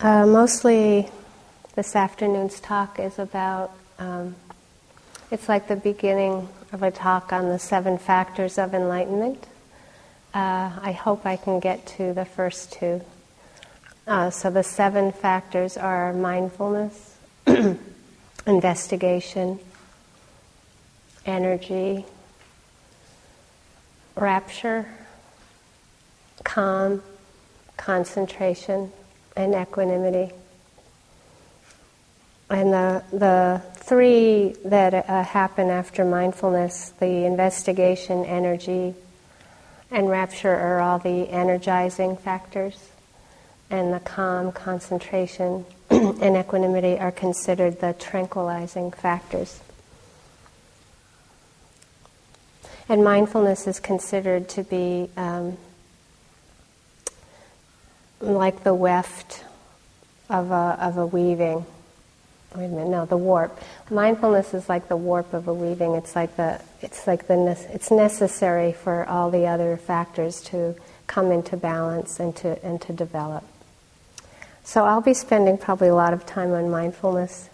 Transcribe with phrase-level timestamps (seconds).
[0.00, 1.08] uh, mostly
[1.74, 4.36] this afternoon's talk is about, um,
[5.30, 9.46] it's like the beginning of a talk on the seven factors of enlightenment.
[10.32, 13.00] Uh, I hope I can get to the first two.
[14.06, 17.16] Uh, so the seven factors are mindfulness,
[18.46, 19.58] investigation,
[21.24, 22.04] energy,
[24.16, 24.86] rapture,
[26.54, 27.02] calm,
[27.76, 28.92] concentration,
[29.36, 30.32] and equanimity.
[32.48, 38.94] And the, the three that uh, happen after mindfulness the investigation, energy,
[39.90, 42.90] and rapture are all the energizing factors.
[43.68, 49.60] And the calm, concentration, and equanimity are considered the tranquilizing factors.
[52.88, 55.56] And mindfulness is considered to be um,
[58.24, 59.44] like the weft
[60.28, 61.64] of a, of a weaving.
[62.54, 63.58] Wait a minute, no, the warp.
[63.90, 65.94] Mindfulness is like the warp of a weaving.
[65.94, 71.32] It's like the, it's like the, it's necessary for all the other factors to come
[71.32, 73.44] into balance and to, and to develop.
[74.62, 77.50] So I'll be spending probably a lot of time on mindfulness.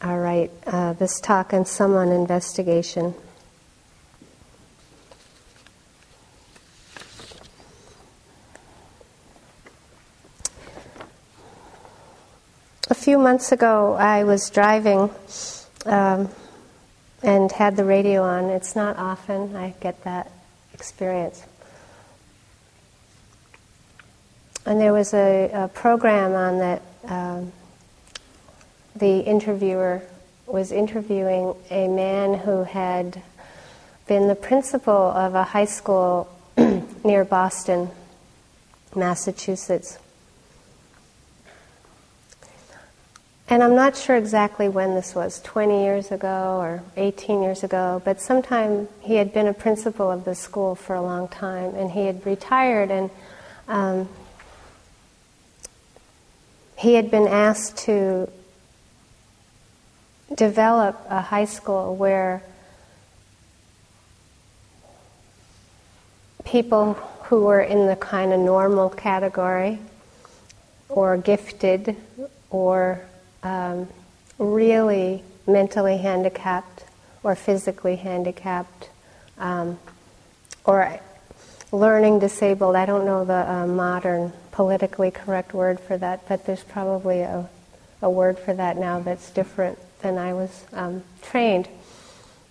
[0.00, 3.14] All right, uh, this talk and some on investigation.
[12.90, 15.10] A few months ago, I was driving
[15.84, 16.30] um,
[17.22, 18.46] and had the radio on.
[18.46, 20.32] It's not often I get that
[20.72, 21.44] experience.
[24.64, 27.52] And there was a, a program on that um,
[28.96, 30.02] the interviewer
[30.46, 33.20] was interviewing a man who had
[34.06, 36.26] been the principal of a high school
[37.04, 37.90] near Boston,
[38.96, 39.98] Massachusetts.
[43.50, 48.02] And I'm not sure exactly when this was 20 years ago or 18 years ago,
[48.04, 51.90] but sometime he had been a principal of the school for a long time and
[51.90, 53.10] he had retired and
[53.66, 54.06] um,
[56.76, 58.30] he had been asked to
[60.34, 62.42] develop a high school where
[66.44, 66.94] people
[67.24, 69.78] who were in the kind of normal category
[70.90, 71.96] or gifted
[72.50, 73.00] or
[73.42, 73.88] um,
[74.38, 76.84] really mentally handicapped
[77.22, 78.90] or physically handicapped
[79.38, 79.78] um,
[80.64, 81.00] or
[81.72, 82.76] learning disabled.
[82.76, 87.48] I don't know the uh, modern politically correct word for that, but there's probably a,
[88.02, 91.68] a word for that now that's different than I was um, trained.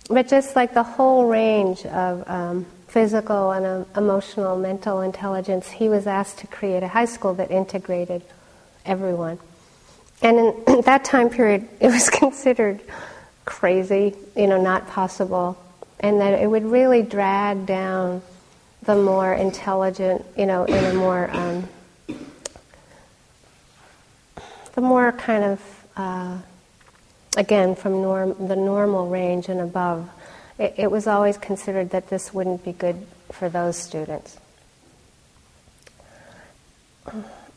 [0.08, 5.88] But just like the whole range of um, physical and uh, emotional, mental intelligence, he
[5.88, 8.22] was asked to create a high school that integrated
[8.86, 9.38] everyone.
[10.22, 12.80] And in that time period, it was considered
[13.44, 15.58] crazy, you know, not possible,
[16.00, 18.22] and that it would really drag down
[18.82, 21.68] the more intelligent, you know, in a more, um,
[24.74, 26.38] the more kind of, uh,
[27.36, 30.08] again, from norm, the normal range and above.
[30.58, 34.38] It, it was always considered that this wouldn't be good for those students.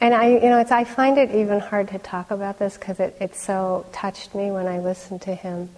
[0.02, 3.00] And I, you know, it's, I find it even hard to talk about this because
[3.00, 5.70] it, it so touched me when I listened to him.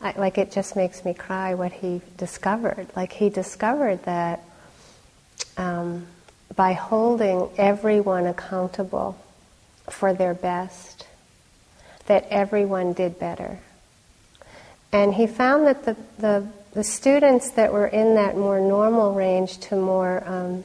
[0.00, 2.88] I, like it just makes me cry what he discovered.
[2.96, 4.40] Like he discovered that
[5.56, 6.06] um,
[6.56, 9.16] by holding everyone accountable
[9.88, 11.06] for their best,
[12.06, 13.60] that everyone did better.
[14.92, 19.58] And he found that the, the, the students that were in that more normal range
[19.58, 20.64] to more um,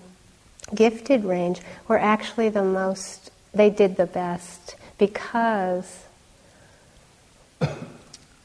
[0.75, 6.05] gifted range were actually the most, they did the best because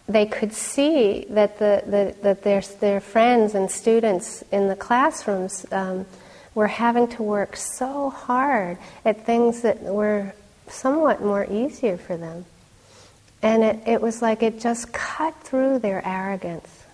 [0.08, 5.66] they could see that, the, the, that their, their friends and students in the classrooms
[5.70, 6.06] um,
[6.54, 10.32] were having to work so hard at things that were
[10.66, 12.44] somewhat more easier for them.
[13.42, 16.84] And it, it was like it just cut through their arrogance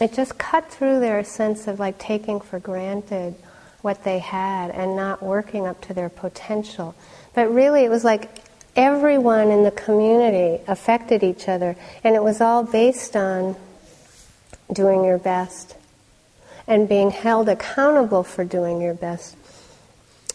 [0.00, 3.34] it just cut through their sense of like taking for granted
[3.82, 6.94] what they had and not working up to their potential.
[7.34, 8.28] But really, it was like
[8.76, 13.56] everyone in the community affected each other, and it was all based on
[14.72, 15.76] doing your best
[16.66, 19.36] and being held accountable for doing your best.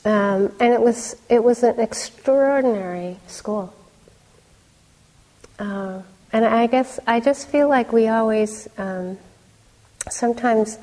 [0.06, 3.74] Um, and it was it was an extraordinary school.
[5.60, 6.02] Uh,
[6.34, 9.18] and I guess I just feel like we always um,
[10.10, 10.78] sometimes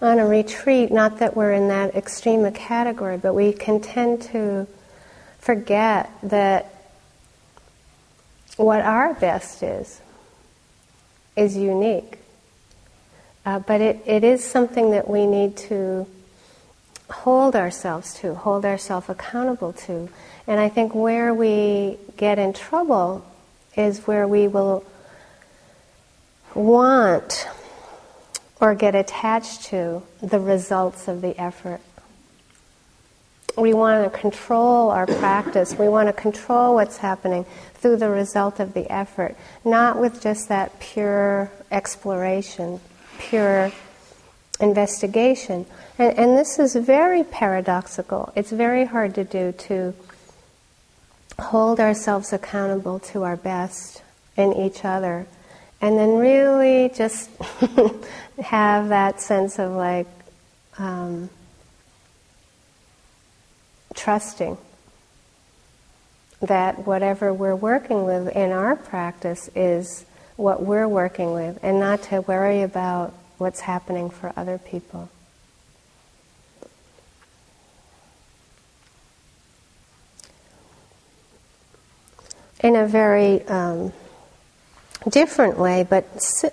[0.00, 4.22] on a retreat, not that we're in that extreme a category, but we can tend
[4.22, 4.66] to
[5.38, 6.74] forget that
[8.56, 10.00] what our best is
[11.36, 12.18] is unique.
[13.44, 16.06] Uh, but it, it is something that we need to
[17.10, 20.08] hold ourselves to, hold ourselves accountable to.
[20.46, 23.24] And I think where we get in trouble
[23.76, 24.84] is where we will
[26.54, 27.48] want
[28.62, 31.80] or get attached to the results of the effort.
[33.58, 35.74] We want to control our practice.
[35.76, 37.44] We want to control what's happening
[37.74, 42.80] through the result of the effort, not with just that pure exploration,
[43.18, 43.72] pure
[44.60, 45.66] investigation.
[45.98, 48.32] And, and this is very paradoxical.
[48.36, 49.92] It's very hard to do to
[51.40, 54.02] hold ourselves accountable to our best
[54.36, 55.26] in each other
[55.82, 57.28] and then really just
[58.42, 60.06] have that sense of like
[60.78, 61.28] um,
[63.94, 64.56] trusting
[66.40, 70.06] that whatever we're working with in our practice is
[70.36, 75.08] what we're working with and not to worry about what's happening for other people.
[82.60, 83.92] In a very um,
[85.10, 86.04] different way, but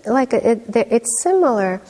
[0.06, 1.81] like it, it's similar.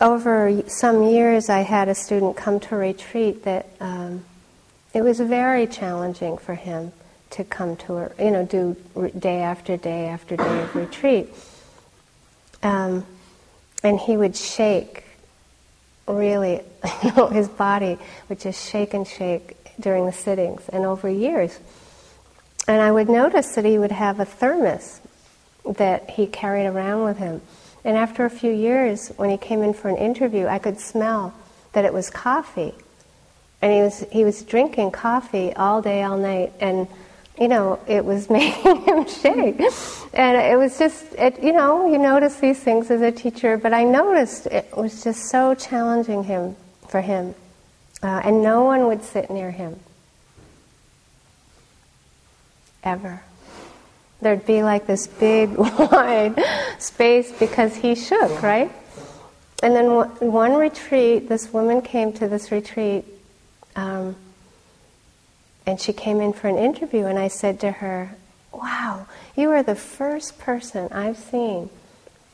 [0.00, 4.24] Over some years, I had a student come to retreat that um,
[4.94, 6.92] it was very challenging for him
[7.30, 8.76] to come to a, you know, do
[9.18, 11.28] day after day after day of retreat.
[12.62, 13.04] Um,
[13.82, 15.04] and he would shake,
[16.06, 16.62] really,
[17.02, 17.98] you know, his body
[18.28, 21.58] would just shake and shake during the sittings and over years.
[22.66, 25.00] And I would notice that he would have a thermos
[25.76, 27.40] that he carried around with him.
[27.84, 31.34] And after a few years, when he came in for an interview, I could smell
[31.72, 32.74] that it was coffee.
[33.62, 36.52] And he was, he was drinking coffee all day, all night.
[36.60, 36.88] And,
[37.40, 39.60] you know, it was making him shake.
[40.12, 43.72] And it was just, it, you know, you notice these things as a teacher, but
[43.72, 46.56] I noticed it was just so challenging him,
[46.88, 47.34] for him.
[48.02, 49.78] Uh, and no one would sit near him.
[52.84, 53.22] Ever
[54.20, 56.42] there'd be like this big wide
[56.78, 58.70] space because he shook, right?
[59.62, 59.86] And then
[60.30, 63.04] one retreat, this woman came to this retreat,
[63.74, 64.14] um,
[65.66, 68.16] and she came in for an interview, and I said to her,
[68.52, 69.06] Wow,
[69.36, 71.70] you are the first person I've seen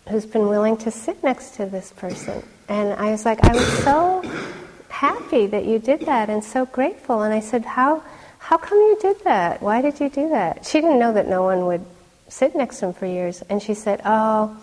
[0.08, 2.42] who's been willing to sit next to this person.
[2.68, 4.22] And I was like, I was so
[4.88, 7.22] happy that you did that and so grateful.
[7.22, 8.02] And I said, How
[8.44, 9.62] how come you did that?
[9.62, 10.66] Why did you do that?
[10.66, 11.82] She didn't know that no one would
[12.28, 13.40] sit next to him for years.
[13.48, 14.54] And she said, Oh,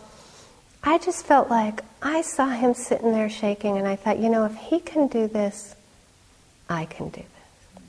[0.83, 4.45] I just felt like I saw him sitting there shaking, and I thought, you know,
[4.45, 5.75] if he can do this,
[6.69, 7.81] I can do this.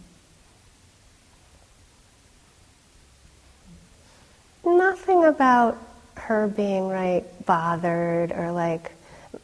[4.64, 5.76] Nothing about
[6.16, 8.92] her being right bothered or like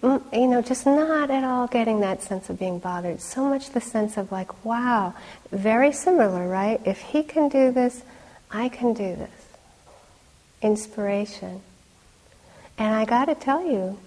[0.03, 3.21] you know, just not at all getting that sense of being bothered.
[3.21, 5.15] So much the sense of like, wow,
[5.51, 6.81] very similar, right?
[6.85, 8.03] If he can do this,
[8.51, 9.31] I can do this.
[10.63, 11.61] Inspiration.
[12.79, 13.99] And I got to tell you,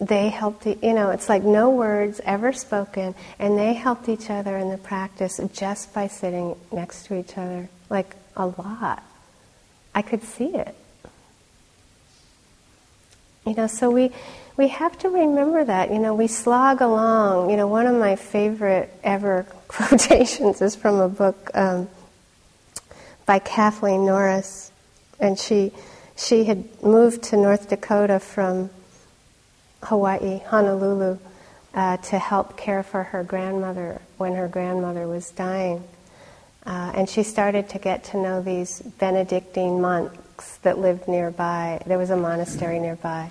[0.00, 4.56] they helped, you know, it's like no words ever spoken, and they helped each other
[4.56, 9.02] in the practice just by sitting next to each other, like a lot.
[9.94, 10.74] I could see it.
[13.44, 14.12] You know, so we
[14.58, 15.90] we have to remember that.
[15.90, 17.48] You know, we slog along.
[17.48, 21.88] You know, one of my favorite ever quotations is from a book um,
[23.24, 24.70] by Kathleen Norris,
[25.20, 25.72] and she
[26.16, 28.70] she had moved to North Dakota from
[29.84, 31.18] Hawaii, Honolulu,
[31.74, 35.84] uh, to help care for her grandmother when her grandmother was dying.
[36.66, 41.80] Uh, and she started to get to know these Benedictine monks that lived nearby.
[41.86, 43.30] There was a monastery nearby.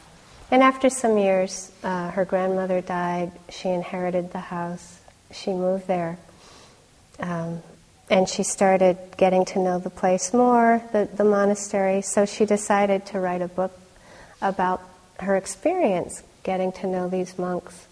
[0.49, 3.31] And after some years, uh, her grandmother died.
[3.49, 5.01] She inherited the house.
[5.31, 6.17] She moved there.
[7.19, 7.61] Um,
[8.09, 12.01] and she started getting to know the place more, the, the monastery.
[12.01, 13.77] So she decided to write a book
[14.41, 14.81] about
[15.19, 17.87] her experience getting to know these monks.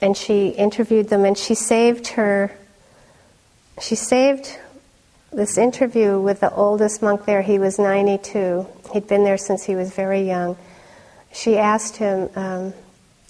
[0.00, 2.50] And she interviewed them and she saved her,
[3.80, 4.58] she saved
[5.32, 7.42] this interview with the oldest monk there.
[7.42, 8.66] He was 92.
[8.92, 10.56] He'd been there since he was very young
[11.34, 12.72] she asked him, um,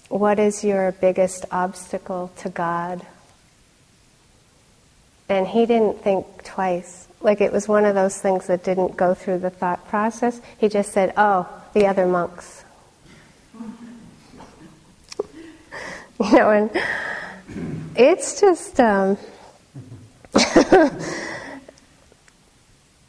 [0.09, 3.05] What is your biggest obstacle to God?
[5.27, 7.07] And he didn't think twice.
[7.19, 10.39] Like it was one of those things that didn't go through the thought process.
[10.59, 12.63] He just said, Oh, the other monks.
[16.19, 16.69] you know, and
[17.95, 19.17] it's just, um,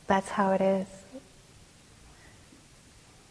[0.06, 0.95] that's how it is.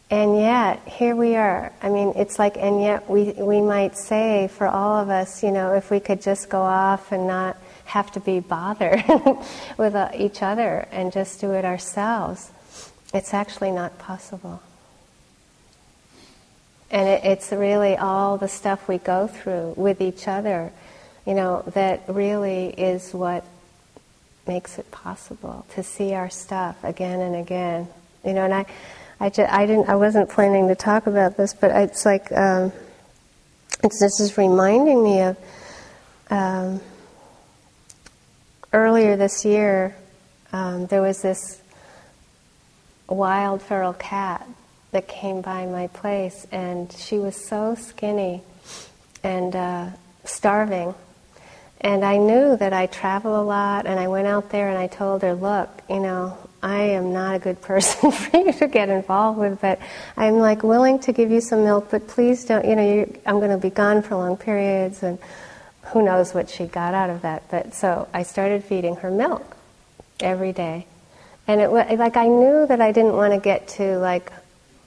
[0.08, 1.72] And yet, here we are.
[1.82, 5.50] I mean, it's like, and yet we, we might say for all of us, you
[5.50, 9.02] know, if we could just go off and not have to be bothered
[9.78, 12.50] with uh, each other and just do it ourselves,
[13.12, 14.62] it's actually not possible.
[16.88, 20.72] And it, it's really all the stuff we go through with each other,
[21.26, 23.44] you know, that really is what
[24.46, 27.88] makes it possible to see our stuff again and again.
[28.24, 28.66] You know, and I,
[29.18, 32.72] I, I didn't, I wasn't planning to talk about this, but it's like, um,
[33.82, 35.36] it's, this is reminding me of
[36.30, 36.80] um,
[38.72, 39.96] earlier this year.
[40.52, 41.62] Um, there was this
[43.08, 44.46] wild feral cat
[44.92, 48.42] that came by my place, and she was so skinny
[49.22, 49.86] and uh,
[50.24, 50.94] starving.
[51.80, 54.86] And I knew that I travel a lot, and I went out there and I
[54.86, 58.88] told her, Look, you know, I am not a good person for you to get
[58.88, 59.78] involved with, but
[60.16, 63.50] I'm like willing to give you some milk, but please don't, you know, I'm going
[63.50, 65.18] to be gone for long periods, and
[65.92, 67.50] who knows what she got out of that.
[67.50, 69.56] But so I started feeding her milk
[70.20, 70.86] every day.
[71.46, 74.32] And it was like I knew that I didn't want to get to like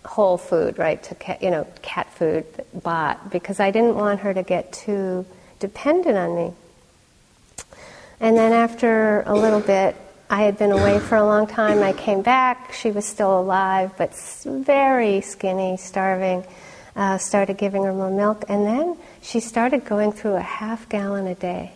[0.05, 1.01] whole food, right?
[1.03, 5.25] To cat, you know, cat food bought because I didn't want her to get too
[5.59, 6.53] dependent on me.
[8.19, 9.95] And then after a little bit,
[10.31, 11.81] I had been away for a long time.
[11.81, 12.71] I came back.
[12.73, 16.45] She was still alive, but very skinny, starving.
[16.95, 21.27] Uh, started giving her more milk, and then she started going through a half gallon
[21.27, 21.71] a day.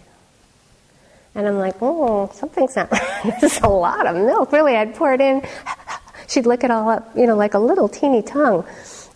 [1.33, 3.39] And I'm like, oh, something's not right.
[3.39, 4.51] this is a lot of milk.
[4.51, 5.41] Really, I'd pour it in.
[6.27, 8.65] She'd lick it all up, you know, like a little teeny tongue.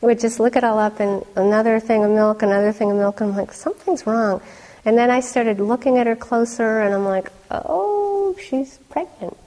[0.01, 3.19] Would just lick it all up and another thing of milk, another thing of milk.
[3.21, 4.41] And I'm like, something's wrong.
[4.85, 8.06] And then I started looking at her closer, and I'm like, oh,
[8.37, 9.37] she's pregnant.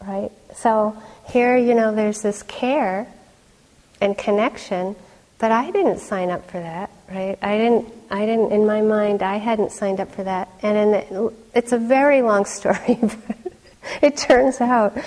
[0.00, 0.32] Right?
[0.54, 0.96] So
[1.28, 3.06] here, you know, there's this care
[4.00, 4.96] and connection,
[5.38, 7.38] but I didn't sign up for that, right?
[7.42, 10.48] I didn't I didn't, in my mind, I hadn't signed up for that.
[10.62, 13.52] And the, it's a very long story, but
[14.02, 14.98] it turns out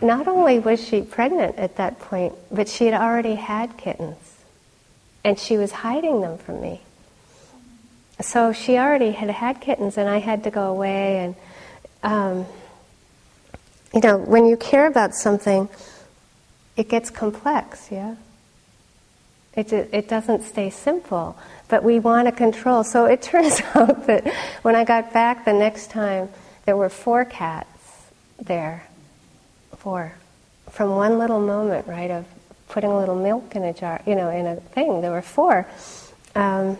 [0.00, 4.16] not only was she pregnant at that point, but she had already had kittens.
[5.24, 6.82] And she was hiding them from me.
[8.20, 11.18] So she already had had kittens, and I had to go away.
[11.18, 11.34] And,
[12.02, 12.46] um,
[13.92, 15.68] you know, when you care about something,
[16.76, 18.16] it gets complex, yeah?
[19.54, 22.84] It, it doesn't stay simple but we want to control.
[22.84, 24.26] So it turns out that
[24.62, 26.28] when I got back the next time,
[26.64, 27.68] there were four cats
[28.40, 28.86] there.
[29.76, 30.12] Four.
[30.70, 32.26] From one little moment, right, of
[32.68, 35.66] putting a little milk in a jar, you know, in a thing, there were four.
[36.34, 36.76] Um,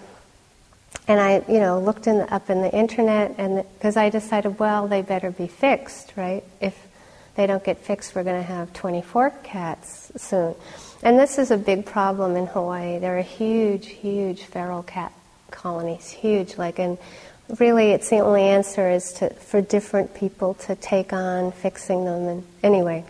[1.09, 4.59] and I, you know, looked in the, up in the internet, and because I decided,
[4.59, 6.43] well, they better be fixed, right?
[6.61, 6.77] If
[7.37, 10.55] they don't get fixed, we're going to have 24 cats soon.
[11.03, 12.99] And this is a big problem in Hawaii.
[12.99, 15.13] There are huge, huge feral cat
[15.51, 16.57] colonies, huge.
[16.57, 16.99] Like, and
[17.61, 22.27] really, it's the only answer is to for different people to take on fixing them.
[22.27, 23.05] And anyway,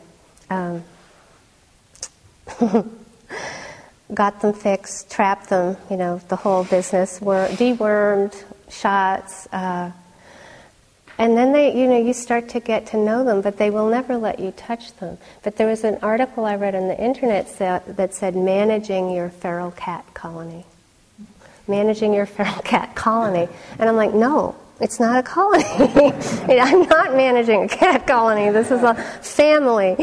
[0.51, 0.85] um,
[4.13, 5.77] got them fixed, trapped them.
[5.91, 7.21] You know, the whole business.
[7.21, 9.47] Were dewormed, shots.
[9.53, 9.93] Uh,
[11.19, 13.89] and then they, you know, you start to get to know them, but they will
[13.89, 15.17] never let you touch them.
[15.43, 19.71] But there was an article I read on the internet that said managing your feral
[19.71, 20.67] cat colony.
[21.67, 23.49] Managing your feral cat colony.
[23.79, 25.65] And I'm like, no, it's not a colony.
[26.61, 28.51] I'm not managing a cat colony.
[28.51, 29.97] This is a family.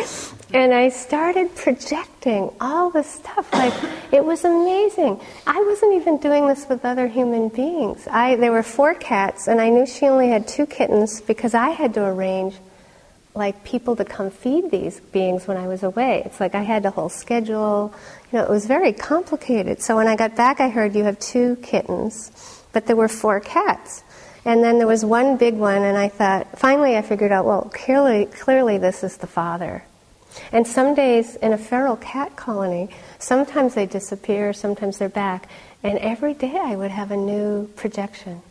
[0.53, 3.51] And I started projecting all this stuff.
[3.51, 3.73] Like
[4.13, 5.19] it was amazing.
[5.47, 8.07] I wasn't even doing this with other human beings.
[8.07, 11.69] I there were four cats, and I knew she only had two kittens because I
[11.69, 12.55] had to arrange
[13.33, 16.21] like people to come feed these beings when I was away.
[16.23, 17.91] It's like I had a whole schedule.
[18.31, 19.81] You know, it was very complicated.
[19.81, 23.39] So when I got back, I heard you have two kittens, but there were four
[23.39, 24.03] cats.
[24.45, 27.71] And then there was one big one, and I thought, finally I figured out, well,
[27.73, 29.83] clearly, clearly this is the father.
[30.51, 35.49] And some days in a feral cat colony, sometimes they disappear, sometimes they're back.
[35.83, 38.41] And every day I would have a new projection.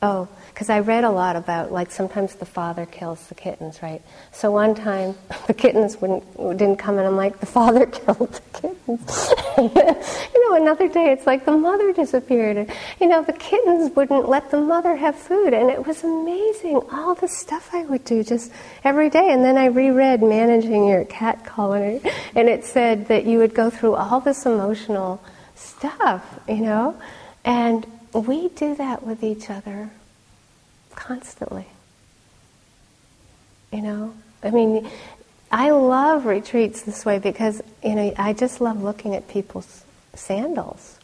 [0.00, 4.00] Oh, because I read a lot about like sometimes the father kills the kittens, right?
[4.30, 5.16] So one time
[5.48, 9.32] the kittens wouldn't didn't come, and I'm like, the father killed the kittens.
[9.58, 14.28] you know, another day it's like the mother disappeared, and you know the kittens wouldn't
[14.28, 18.22] let the mother have food, and it was amazing all the stuff I would do
[18.22, 18.52] just
[18.84, 19.32] every day.
[19.32, 22.00] And then I reread Managing Your Cat Colony,
[22.36, 25.20] and it said that you would go through all this emotional
[25.56, 27.00] stuff, you know,
[27.44, 29.90] and we do that with each other
[30.94, 31.66] constantly.
[33.72, 34.88] You know, I mean,
[35.50, 39.84] I love retreats this way because, you know, I just love looking at people's
[40.14, 40.98] sandals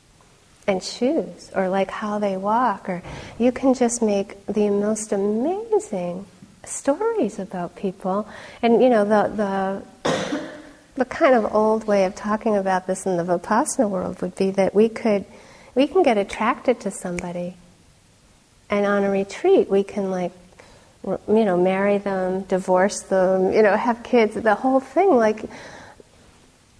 [0.66, 3.02] and shoes or like how they walk or
[3.38, 6.26] you can just make the most amazing
[6.64, 8.26] stories about people
[8.62, 10.40] and you know the the
[10.94, 14.50] the kind of old way of talking about this in the vipassana world would be
[14.50, 15.25] that we could
[15.75, 17.57] we can get attracted to somebody.
[18.71, 20.33] And on a retreat we can like
[21.04, 25.45] you know marry them divorce them you know have kids the whole thing like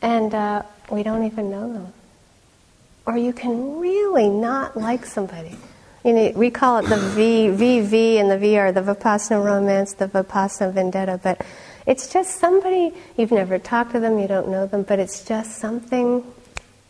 [0.05, 1.93] and uh, we don't even know them.
[3.07, 5.57] Or you can really not like somebody.
[6.05, 10.07] You know, we call it the V, VV and the VR, the Vipassana romance, the
[10.07, 11.45] Vipassana vendetta, but
[11.87, 15.57] it's just somebody, you've never talked to them, you don't know them, but it's just
[15.57, 16.23] something,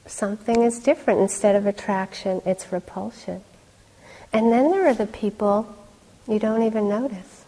[0.07, 1.21] something is different.
[1.21, 3.43] Instead of attraction, it's repulsion.
[4.33, 5.75] And then there are the people
[6.29, 7.45] you don't even notice.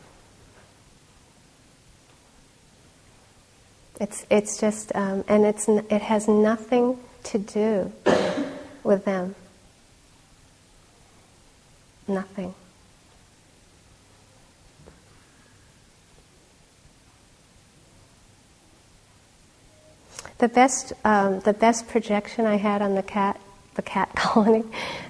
[4.00, 7.92] It's, it's just, um, and it's, it has nothing to do
[8.84, 9.34] with them.
[12.06, 12.54] Nothing.
[20.38, 23.40] The best, um, the best projection I had on the cat,
[23.74, 24.64] the cat colony,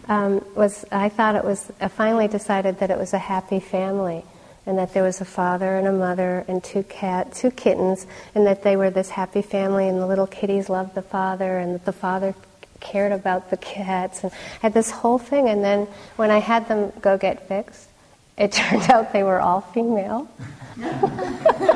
[0.09, 1.73] um, was I thought it was.
[1.81, 4.25] I finally decided that it was a happy family,
[4.67, 8.47] and that there was a father and a mother and two cat, two kittens, and
[8.47, 11.85] that they were this happy family, and the little kitties loved the father, and that
[11.85, 12.35] the father
[12.81, 15.49] cared about the cats and I had this whole thing.
[15.49, 17.89] And then when I had them go get fixed,
[18.37, 20.29] it turned out they were all female.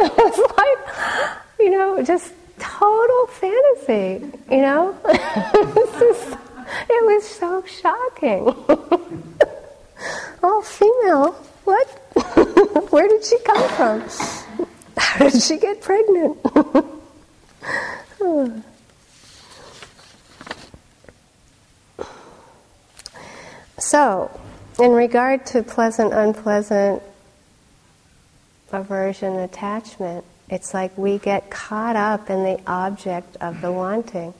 [0.04, 0.78] it was like,
[1.58, 4.96] you know, just total fantasy, you know?
[5.04, 6.36] it, was
[6.88, 8.48] it was so shocking.
[10.42, 11.32] all female?
[11.64, 11.86] What?
[12.90, 14.66] Where did she come from?
[14.96, 16.38] How did she get pregnant?
[23.90, 24.30] So,
[24.78, 27.02] in regard to pleasant, unpleasant,
[28.72, 34.34] aversion, attachment, it's like we get caught up in the object of the wanting.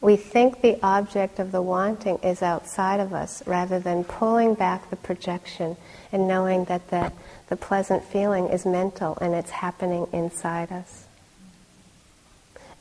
[0.00, 4.90] We think the object of the wanting is outside of us rather than pulling back
[4.90, 5.76] the projection
[6.12, 7.12] and knowing that the,
[7.48, 11.04] the pleasant feeling is mental and it's happening inside us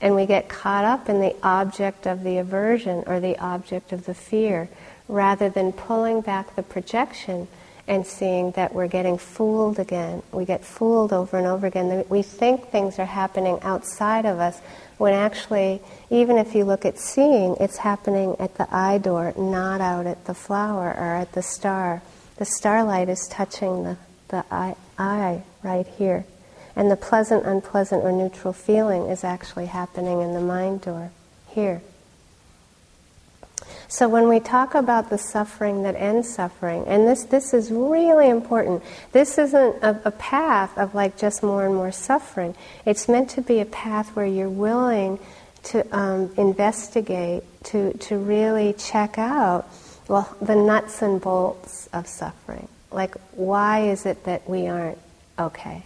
[0.04, 4.06] and we get caught up in the object of the aversion or the object of
[4.06, 4.68] the fear
[5.08, 7.48] rather than pulling back the projection
[7.88, 10.24] and seeing that we're getting fooled again.
[10.32, 12.06] We get fooled over and over again.
[12.08, 14.60] We think things are happening outside of us
[14.98, 19.82] when actually, even if you look at seeing, it's happening at the eye door, not
[19.82, 22.02] out at the flower or at the star.
[22.38, 23.98] The starlight is touching the,
[24.30, 26.26] the eye, eye right here.
[26.76, 31.12] And the pleasant, unpleasant, or neutral feeling is actually happening in the mind door,
[31.50, 31.82] here.
[33.94, 38.28] So when we talk about the suffering that ends suffering, and this, this is really
[38.28, 42.56] important, this isn't a, a path of like just more and more suffering.
[42.88, 45.20] It's meant to be a path where you're willing
[45.66, 49.70] to um, investigate, to, to really check out,
[50.08, 52.68] well, the nuts and bolts of suffering.
[52.90, 54.98] Like, why is it that we aren't
[55.38, 55.84] okay?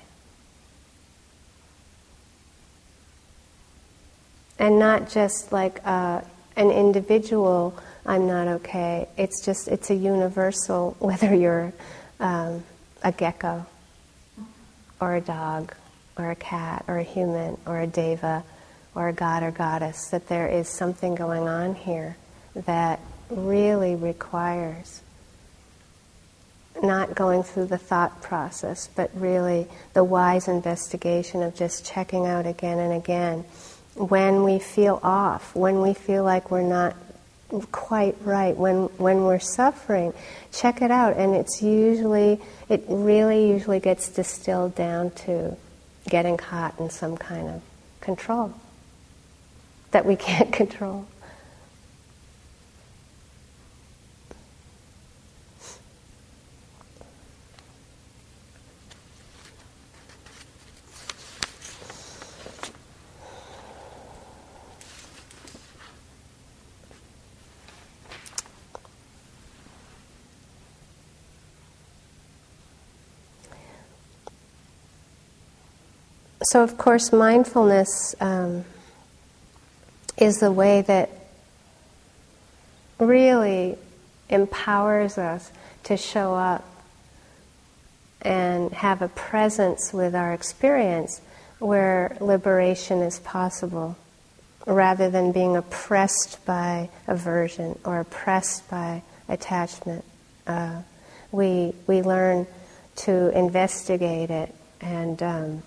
[4.60, 6.20] and not just like uh,
[6.56, 9.08] an individual i'm not okay.
[9.18, 11.74] It's just it's a universal whether you're
[12.20, 12.64] um,
[13.04, 13.66] a gecko
[15.00, 15.74] or a dog
[16.18, 18.44] or a cat or a human or a deva
[18.96, 22.18] or a god or goddess that there is something going on here
[22.56, 25.02] that really requires
[26.82, 32.46] not going through the thought process, but really the wise investigation of just checking out
[32.46, 33.44] again and again.
[33.96, 36.96] When we feel off, when we feel like we're not
[37.72, 40.14] quite right, when, when we're suffering,
[40.52, 41.18] check it out.
[41.18, 45.56] And it's usually, it really usually gets distilled down to
[46.10, 47.62] getting caught in some kind of
[48.02, 48.54] control
[49.92, 51.06] that we can't control.
[76.52, 78.64] So, of course, mindfulness um,
[80.18, 81.10] is the way that
[83.00, 83.78] really
[84.30, 85.52] empowers us
[85.84, 86.64] to show up
[88.22, 91.20] and have a presence with our experience
[91.60, 93.98] where liberation is possible
[94.66, 100.06] rather than being oppressed by aversion or oppressed by attachment.
[100.46, 100.82] Uh,
[101.30, 102.48] we, we learn
[102.96, 105.64] to investigate it and um,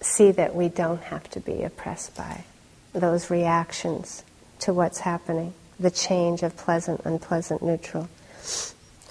[0.00, 2.44] see that we don't have to be oppressed by
[2.92, 4.24] those reactions
[4.60, 8.08] to what's happening, the change of pleasant, unpleasant, neutral.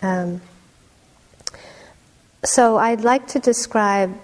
[0.01, 0.41] Um,
[2.43, 4.15] so I'd like to describe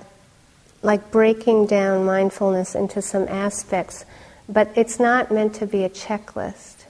[0.83, 4.05] like breaking down mindfulness into some aspects,
[4.49, 6.80] but it's not meant to be a checklist.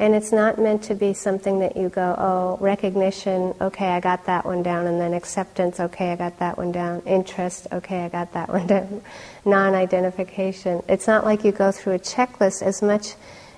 [0.00, 4.24] And it's not meant to be something that you go, oh, recognition, okay, I got
[4.24, 8.08] that one down, and then acceptance, okay, I got that one down, interest, okay, I
[8.08, 9.02] got that one down,
[9.44, 10.82] non identification.
[10.88, 13.12] It's not like you go through a checklist as much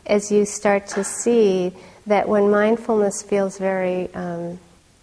[0.05, 1.73] as you start to see
[2.09, 4.59] that when mindfulness feels very um,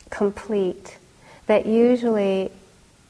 [0.09, 0.97] complete,
[1.47, 2.51] that usually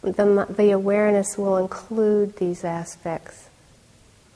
[0.04, 3.50] the, the awareness will include these aspects.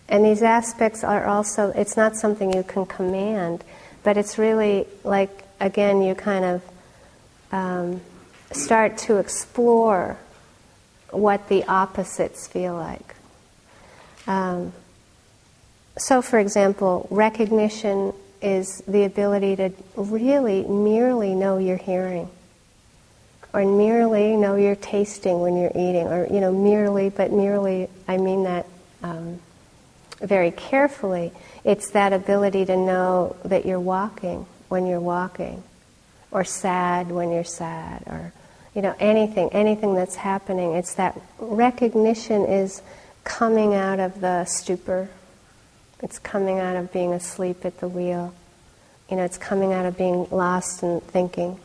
[0.10, 3.64] And these aspects are also, it's not something you can command,
[4.04, 6.62] but it's really like, again, you kind of
[7.52, 8.02] um,
[8.52, 10.18] start to explore
[11.12, 13.16] what the opposites feel like.
[14.28, 14.74] Um,
[15.98, 22.30] so, for example, recognition is the ability to really merely know you're hearing,
[23.54, 28.18] or merely know you're tasting when you're eating, or, you know, merely, but merely, I
[28.18, 28.66] mean that
[29.04, 29.40] um,
[30.20, 31.32] very carefully.
[31.64, 35.64] It's that ability to know that you're walking when you're walking,
[36.32, 38.34] or sad when you're sad, or,
[38.74, 40.74] you know, anything, anything that's happening.
[40.74, 42.82] It's that recognition is
[43.24, 45.10] coming out of the stupor
[46.04, 48.34] it's coming out of being asleep at the wheel.
[49.10, 51.58] You know, it's coming out of being lost in thinking.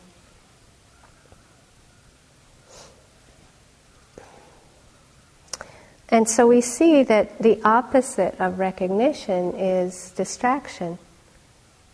[6.09, 10.97] And so we see that the opposite of recognition is distraction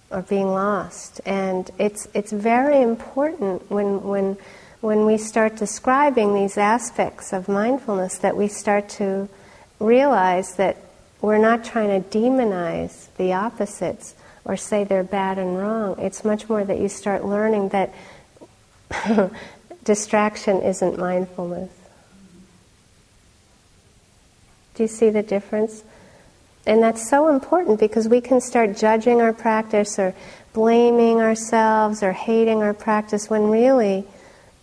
[0.10, 1.20] or being lost.
[1.26, 4.38] And it's, it's very important when, when,
[4.80, 9.28] when we start describing these aspects of mindfulness that we start to
[9.80, 10.78] realize that
[11.22, 16.00] we're not trying to demonize the opposites or say they're bad and wrong.
[16.00, 17.94] It's much more that you start learning that
[19.84, 21.75] distraction isn't mindfulness.
[24.76, 25.84] Do you see the difference?
[26.66, 30.14] And that's so important because we can start judging our practice or
[30.54, 34.06] blaming ourselves or hating our practice when really,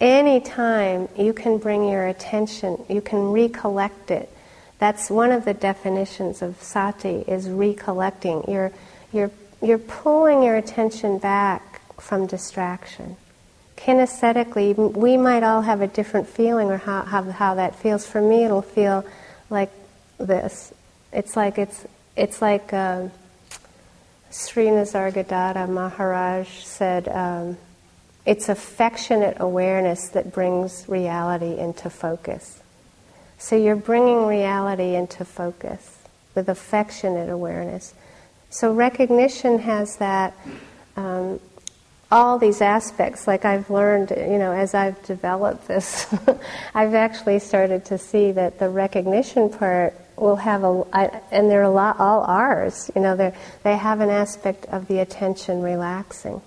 [0.01, 4.29] any time you can bring your attention, you can recollect it
[4.83, 8.43] that's one of the definitions of sati is recollecting.
[8.49, 8.73] You're,
[9.13, 9.31] you're,
[9.63, 13.15] you're pulling your attention back from distraction.
[13.77, 18.05] Kinesthetically, we might all have a different feeling or how, how, how that feels.
[18.09, 19.07] For me, it'll feel
[19.51, 19.71] like
[20.27, 20.73] this.
[21.13, 23.11] It's like it's, it's like um,
[24.31, 27.59] Sri Nisargadatta Maharaj said, um,
[28.25, 32.63] it's affectionate awareness that brings reality into focus.
[33.39, 35.99] So you're bringing reality into focus
[36.35, 37.95] with affectionate awareness.
[38.51, 40.35] So recognition has that,
[40.97, 41.41] um,
[42.11, 43.27] all these aspects.
[43.27, 46.07] Like I've learned, you know, as I've developed this,
[46.75, 51.63] I've actually started to see that the recognition part will have a, I, and they're
[51.63, 52.91] a lot, all ours.
[52.95, 56.41] You know, they they have an aspect of the attention relaxing.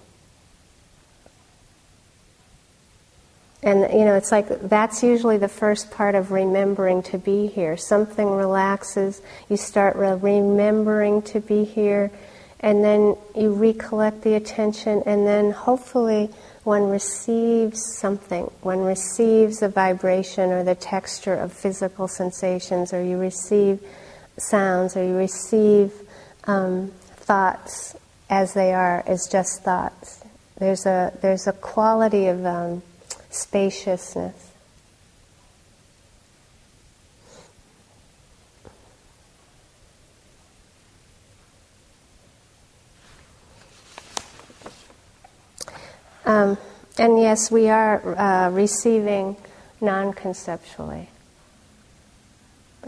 [3.62, 7.78] And you know, it's like that's usually the first part of remembering to be here.
[7.78, 12.12] Something relaxes, you start re- remembering to be here,
[12.60, 16.30] and then you recollect the attention, and then hopefully
[16.65, 18.45] one receives something.
[18.62, 23.80] One receives a vibration or the texture of physical sensations, or you receive
[24.38, 25.93] sounds, or you receive
[26.45, 27.95] um, thoughts
[28.30, 30.23] as they are, as just thoughts.
[30.58, 32.82] There's a there's a quality of um,
[33.30, 34.51] spaciousness.
[46.26, 46.58] Um,
[46.98, 49.38] and yes, we are uh, receiving
[49.82, 51.10] non conceptually.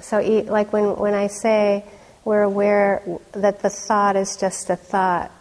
[0.02, 1.84] So, like when, when I say
[2.24, 3.02] we're aware
[3.34, 5.32] that the thought is just a thought,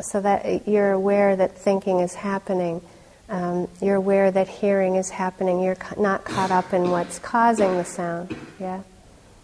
[0.00, 2.80] so that you're aware that thinking is happening,
[3.28, 5.62] um, you're aware that hearing is happening.
[5.62, 8.36] You're ca- not caught up in what's causing the sound.
[8.60, 8.82] Yeah.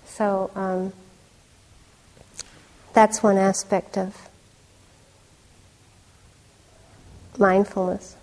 [0.06, 0.92] So um,
[2.92, 4.29] that's one aspect of
[7.38, 8.16] mindfulness.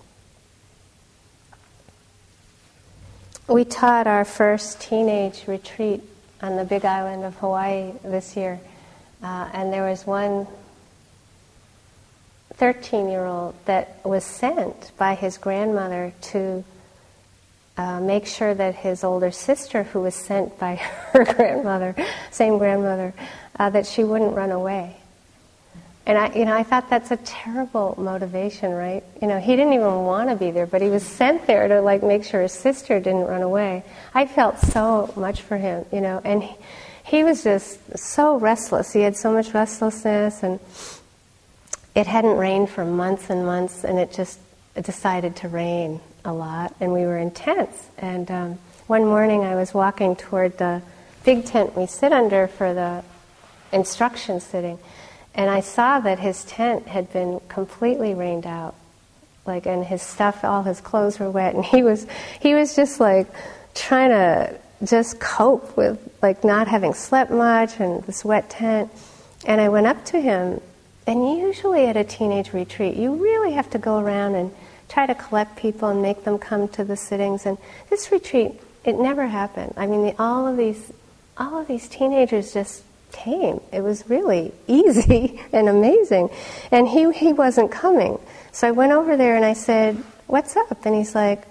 [3.48, 6.02] We taught our first teenage retreat
[6.42, 8.60] on the big island of Hawaii this year,
[9.24, 10.48] uh, and there was one
[12.56, 16.64] 13 year old that was sent by his grandmother to
[17.78, 20.76] uh, make sure that his older sister, who was sent by
[21.14, 21.96] her grandmother,
[22.32, 23.14] same grandmother,
[23.60, 24.96] uh, that she wouldn't run away.
[26.08, 29.04] And I, you know, I thought that's a terrible motivation, right?
[29.22, 31.82] You know, he didn't even want to be there, but he was sent there to
[31.82, 33.84] like make sure his sister didn't run away.
[34.14, 36.56] I felt so much for him, you know, and he,
[37.04, 38.94] he was just so restless.
[38.94, 40.62] He had so much restlessness, and
[41.94, 44.40] it hadn't rained for months and months, and it just
[44.82, 47.90] decided to rain a lot, and we were intense.
[47.98, 50.82] And um, one morning, I was walking toward the
[51.26, 53.04] big tent we sit under for the
[53.74, 54.80] instruction sitting
[55.38, 58.74] and I saw that his tent had been completely rained out.
[59.46, 62.08] Like, and his stuff, all his clothes were wet, and he was,
[62.42, 63.28] he was just like
[63.76, 68.92] trying to just cope with like not having slept much and this wet tent.
[69.46, 70.60] And I went up to him,
[71.06, 74.52] and usually at a teenage retreat, you really have to go around and
[74.90, 77.46] try to collect people and make them come to the sittings.
[77.46, 77.58] And
[77.90, 79.74] this retreat, it never happened.
[79.78, 80.92] I mean, the, all of these,
[81.38, 83.62] all of these teenagers just came.
[83.72, 86.30] It was really easy and amazing.
[86.72, 88.20] And he, he wasn't coming.
[88.52, 90.86] So I went over there and I said, What's up?
[90.86, 91.44] And he's like,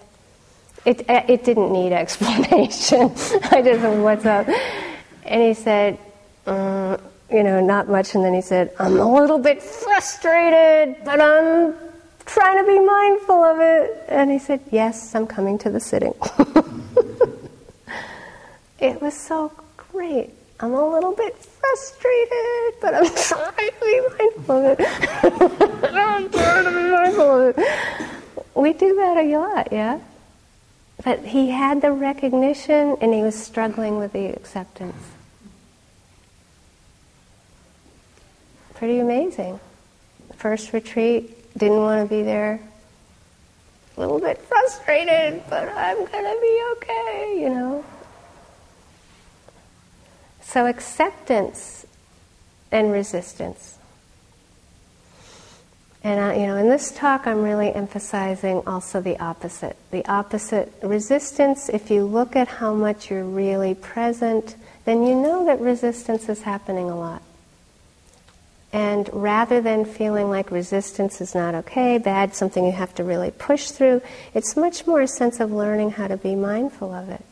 [0.84, 3.00] It, it didn't need explanation.
[3.50, 4.48] I just said, What's up?
[5.24, 5.98] And he said,
[6.46, 8.14] mm, You know, not much.
[8.14, 11.74] And then he said, I'm a little bit frustrated, but I'm
[12.26, 14.04] trying to be mindful of it.
[14.08, 16.14] And he said, Yes, I'm coming to the sitting.
[18.78, 20.30] it was so great.
[20.58, 24.86] I'm a little bit frustrated, but I'm trying to be mindful of it.
[25.94, 28.10] I'm trying to be mindful of it.
[28.54, 30.00] We do that a lot, yeah?
[31.04, 34.96] But he had the recognition and he was struggling with the acceptance.
[38.74, 39.60] Pretty amazing.
[40.36, 42.60] First retreat, didn't want to be there.
[43.96, 47.84] A little bit frustrated, but I'm going to be okay, you know.
[50.46, 51.84] So acceptance
[52.70, 53.78] and resistance.
[56.04, 59.76] And I, you know, in this talk, I'm really emphasizing also the opposite.
[59.90, 61.68] The opposite resistance.
[61.68, 64.54] If you look at how much you're really present,
[64.84, 67.22] then you know that resistance is happening a lot.
[68.72, 73.32] And rather than feeling like resistance is not okay, bad, something you have to really
[73.32, 74.00] push through,
[74.32, 77.24] it's much more a sense of learning how to be mindful of it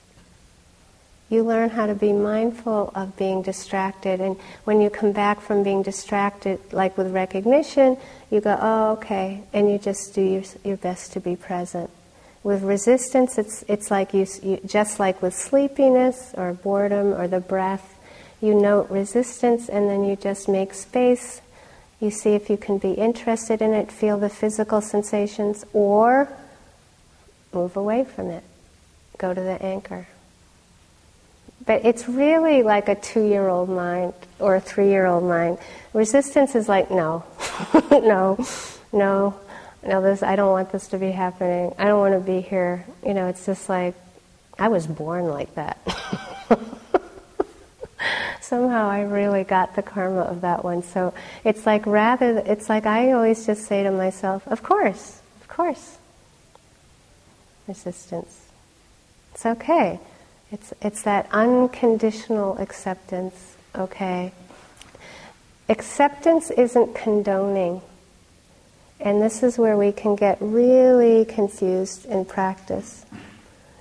[1.31, 4.21] you learn how to be mindful of being distracted.
[4.21, 7.97] And when you come back from being distracted, like with recognition,
[8.31, 11.91] you go, oh, okay, and you just do your, your best to be present.
[12.43, 17.41] With resistance, it's, it's like you, you, just like with sleepiness or boredom or the
[17.41, 17.99] breath,
[18.43, 21.41] you note resistance and then you just make space.
[22.01, 26.31] You see if you can be interested in it, feel the physical sensations, or
[27.55, 28.45] move away from it.
[29.17, 30.07] Go to the anchor.
[31.67, 35.59] But it's really like a two year old mind or a three year old mind.
[35.93, 37.25] Resistance is like, no,
[37.91, 38.45] no,
[38.93, 39.35] no,
[39.87, 41.73] no, this, I don't want this to be happening.
[41.79, 42.85] I don't want to be here.
[43.05, 43.95] You know, it's just like,
[44.59, 45.79] I was born like that.
[48.41, 50.83] Somehow I really got the karma of that one.
[50.83, 55.49] So it's like rather, it's like I always just say to myself, of course, of
[55.49, 55.97] course.
[57.67, 58.41] Resistance.
[59.33, 59.99] It's okay.
[60.55, 64.31] It's, it's that unconditional acceptance, okay?
[65.69, 67.81] Acceptance isn't condoning.
[69.01, 73.05] And this is where we can get really confused in practice.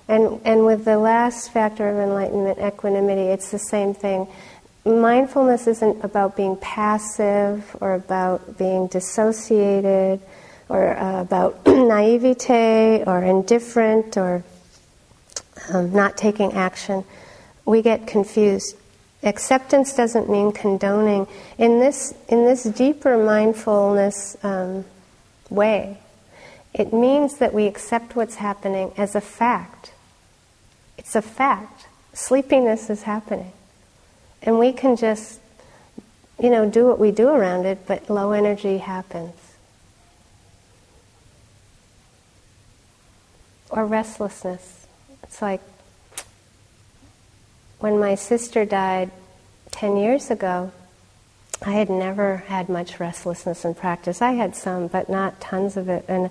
[0.08, 4.26] And, and with the last factor of enlightenment, equanimity, it's the same thing.
[4.84, 10.20] Mindfulness isn't about being passive or about being dissociated
[10.68, 14.42] or uh, about naivete or indifferent or
[15.72, 17.04] um, not taking action,
[17.64, 18.76] we get confused.
[19.22, 21.26] Acceptance doesn't mean condoning.
[21.56, 24.84] In this, in this deeper mindfulness um,
[25.48, 25.98] way,
[26.74, 29.92] it means that we accept what's happening as a fact.
[30.98, 31.86] It's a fact.
[32.12, 33.52] Sleepiness is happening.
[34.42, 35.40] And we can just,
[36.38, 39.34] you know, do what we do around it, but low energy happens.
[43.70, 44.73] Or restlessness.
[45.24, 45.60] It's like
[47.80, 49.10] when my sister died
[49.72, 50.70] 10 years ago,
[51.64, 54.20] I had never had much restlessness in practice.
[54.20, 56.04] I had some, but not tons of it.
[56.08, 56.30] And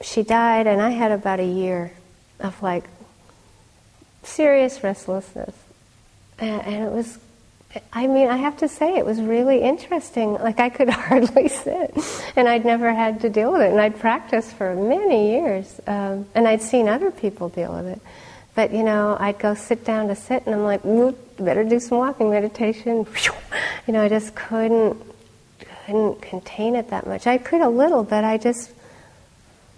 [0.00, 1.92] she died, and I had about a year
[2.40, 2.84] of like
[4.24, 5.54] serious restlessness.
[6.38, 7.18] And, and it was,
[7.92, 10.34] I mean, I have to say, it was really interesting.
[10.34, 11.94] Like, I could hardly sit,
[12.36, 13.70] and I'd never had to deal with it.
[13.70, 18.00] And I'd practiced for many years, um, and I'd seen other people deal with it.
[18.54, 20.82] But, you know, I'd go sit down to sit, and I'm like,
[21.38, 23.06] better do some walking meditation.
[23.86, 24.96] You know, I just couldn't,
[25.86, 27.26] couldn't contain it that much.
[27.26, 28.72] I could a little, but I just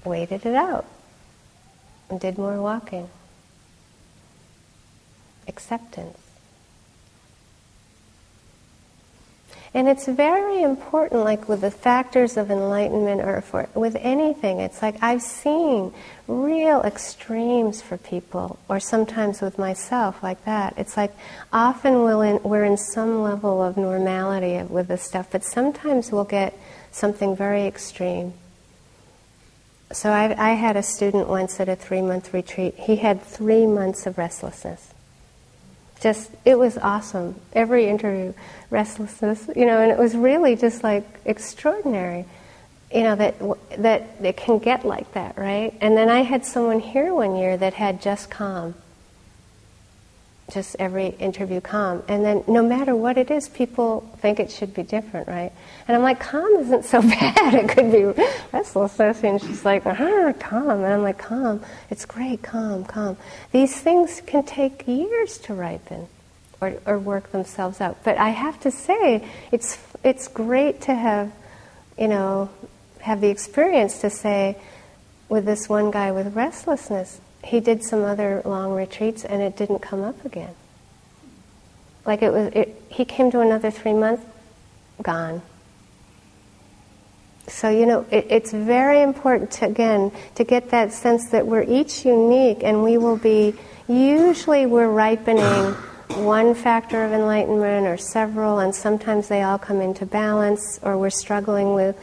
[0.04, 0.86] waited it out
[2.08, 3.08] and did more walking.
[5.46, 6.29] Acceptance.
[9.72, 14.82] And it's very important, like with the factors of enlightenment or for, with anything, it's
[14.82, 15.94] like I've seen
[16.26, 20.74] real extremes for people, or sometimes with myself, like that.
[20.76, 21.12] It's like
[21.52, 26.24] often we'll in, we're in some level of normality with this stuff, but sometimes we'll
[26.24, 26.58] get
[26.90, 28.34] something very extreme.
[29.92, 33.66] So I, I had a student once at a three month retreat, he had three
[33.66, 34.89] months of restlessness
[36.00, 37.36] just it was awesome.
[37.52, 38.32] Every interview,
[38.70, 42.24] restlessness, you know, and it was really just like extraordinary,
[42.92, 43.36] you know, that
[43.78, 45.74] that it can get like that, right?
[45.80, 48.74] And then I had someone here one year that had just calm,
[50.50, 52.02] just every interview calm.
[52.08, 55.52] And then no matter what it is, people think it should be different, right?
[55.86, 57.54] And I'm like, calm isn't so bad.
[57.54, 59.22] It could be restlessness.
[59.22, 60.84] And she's like, ah, calm.
[60.84, 61.62] And I'm like, calm.
[61.88, 63.16] It's great, calm, calm.
[63.52, 66.08] These things can take years to ripen
[66.60, 68.04] or, or work themselves out.
[68.04, 71.32] But I have to say, it's, it's great to have,
[71.98, 72.50] you know,
[73.00, 74.56] have the experience to say,
[75.30, 79.80] with this one guy with restlessness, he did some other long retreats and it didn't
[79.80, 80.54] come up again.
[82.04, 84.24] Like it was, it, he came to another three months,
[85.02, 85.42] gone.
[87.46, 91.64] So, you know, it, it's very important, to, again, to get that sense that we're
[91.64, 93.54] each unique and we will be,
[93.88, 95.74] usually, we're ripening
[96.24, 101.10] one factor of enlightenment or several, and sometimes they all come into balance, or we're
[101.10, 101.96] struggling with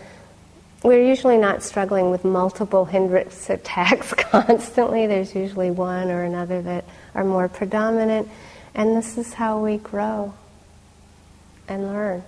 [0.83, 5.07] we're usually not struggling with multiple hindrance attacks constantly.
[5.07, 6.85] There's usually one or another that
[7.15, 8.29] are more predominant.
[8.75, 10.33] And this is how we grow
[11.67, 12.23] and learn.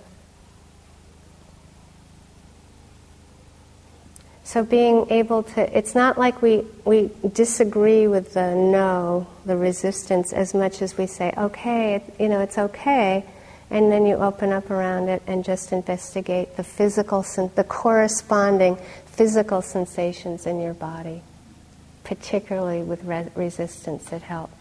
[4.42, 10.32] So being able to, it's not like we, we disagree with the no, the resistance,
[10.32, 13.24] as much as we say, okay, you know, it's okay
[13.70, 17.22] and then you open up around it and just investigate the physical,
[17.54, 21.22] the corresponding physical sensations in your body,
[22.02, 24.12] particularly with re- resistance.
[24.12, 24.60] It helps.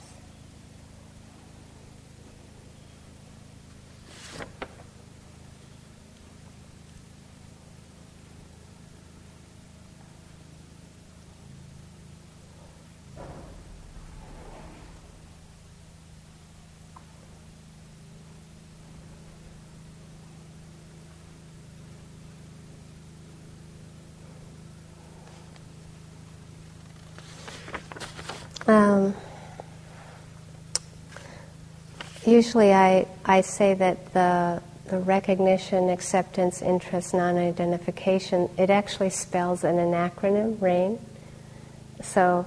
[28.69, 29.15] Um,
[32.29, 39.77] usually I, I say that the, the recognition, acceptance, interest, non-identification, it actually spells in
[39.77, 40.99] an acronym, RAIN.
[42.01, 42.45] So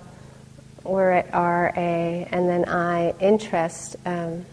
[0.85, 3.97] we're at RA and then I, interest.
[4.05, 4.45] Um,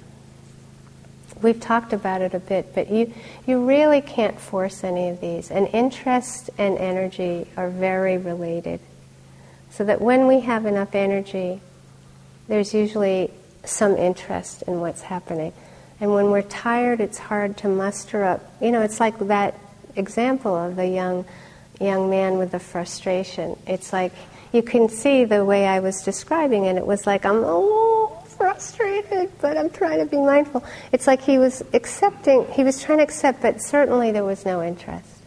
[1.41, 3.13] we've talked about it a bit, but you,
[3.47, 5.51] you really can't force any of these.
[5.51, 8.79] And interest and energy are very related.
[9.71, 11.61] So that when we have enough energy,
[12.47, 13.31] there's usually
[13.63, 15.53] some interest in what's happening.
[15.99, 18.41] And when we're tired, it's hard to muster up.
[18.61, 19.55] You know, it's like that
[19.95, 21.25] example of the young,
[21.79, 23.57] young man with the frustration.
[23.67, 24.13] It's like
[24.51, 26.77] you can see the way I was describing it.
[26.77, 30.63] It was like I'm oh frustrated, but I'm trying to be mindful.
[30.93, 32.47] It's like he was accepting.
[32.53, 35.18] He was trying to accept, but certainly there was no interest.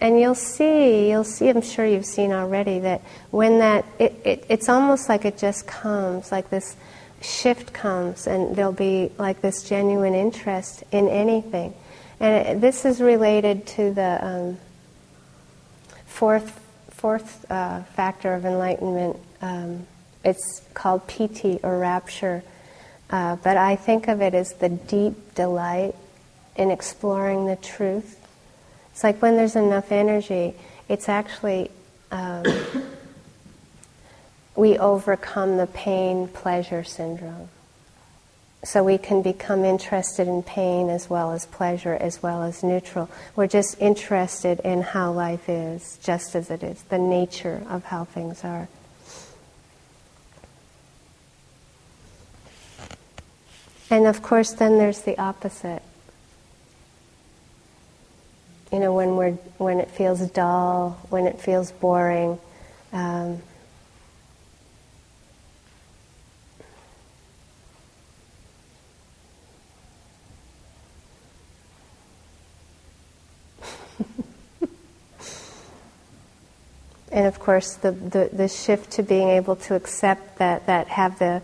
[0.00, 4.46] And you'll see, you'll see, I'm sure you've seen already, that when that, it, it,
[4.48, 6.76] it's almost like it just comes, like this
[7.22, 11.72] shift comes, and there'll be like this genuine interest in anything.
[12.20, 14.58] And it, this is related to the um,
[16.04, 19.16] fourth, fourth uh, factor of enlightenment.
[19.40, 19.86] Um,
[20.24, 22.42] it's called piti or rapture.
[23.08, 25.94] Uh, but I think of it as the deep delight
[26.56, 28.25] in exploring the truth
[28.96, 30.54] it's like when there's enough energy,
[30.88, 31.70] it's actually,
[32.10, 32.42] um,
[34.56, 37.50] we overcome the pain pleasure syndrome.
[38.64, 43.10] So we can become interested in pain as well as pleasure as well as neutral.
[43.36, 48.04] We're just interested in how life is, just as it is, the nature of how
[48.04, 48.66] things are.
[53.90, 55.82] And of course, then there's the opposite.
[58.72, 62.38] You know, when we're when it feels dull, when it feels boring.
[62.92, 63.42] Um,
[77.12, 81.18] and of course, the, the, the shift to being able to accept that, that have
[81.18, 81.42] the,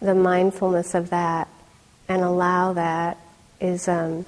[0.00, 1.48] the mindfulness of that
[2.08, 3.18] and allow that
[3.60, 4.26] is um,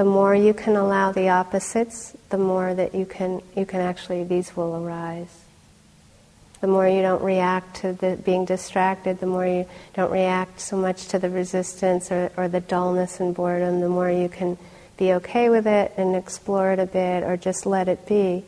[0.00, 4.24] the more you can allow the opposites, the more that you can you can actually
[4.24, 5.44] these will arise.
[6.62, 10.78] The more you don't react to the being distracted, the more you don't react so
[10.78, 14.56] much to the resistance or, or the dullness and boredom, the more you can
[14.96, 18.42] be okay with it and explore it a bit or just let it be.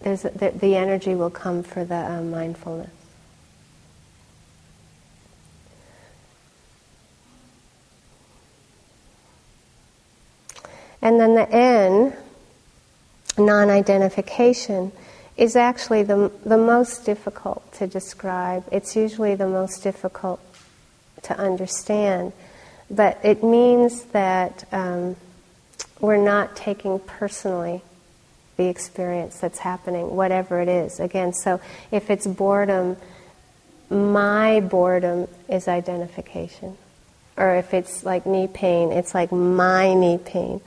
[0.00, 2.90] There's the, the, energy will come for the uh, mindfulness.
[11.02, 12.12] And then the N,
[13.38, 14.92] non identification,
[15.36, 18.64] is actually the, the most difficult to describe.
[18.70, 20.40] It's usually the most difficult
[21.22, 22.32] to understand.
[22.90, 25.16] But it means that um,
[26.00, 27.82] we're not taking personally
[28.56, 31.00] the experience that's happening, whatever it is.
[31.00, 32.96] Again, so if it's boredom,
[33.88, 36.76] my boredom is identification.
[37.38, 40.60] Or if it's like knee pain, it's like my knee pain.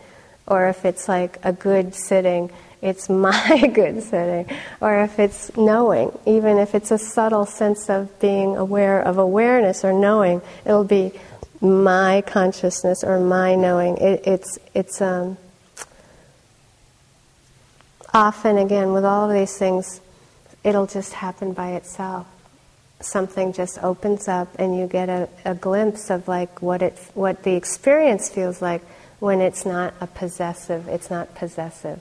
[0.45, 4.53] Or if it's like a good sitting, it's my good sitting.
[4.81, 9.83] Or if it's knowing, even if it's a subtle sense of being aware of awareness
[9.83, 11.13] or knowing, it'll be
[11.61, 13.97] my consciousness or my knowing.
[13.97, 15.37] It, it's it's um,
[18.13, 20.01] often again with all of these things,
[20.63, 22.27] it'll just happen by itself.
[22.99, 27.43] Something just opens up, and you get a, a glimpse of like what it what
[27.43, 28.81] the experience feels like
[29.23, 31.97] when it's not a possessive, it's not possessive,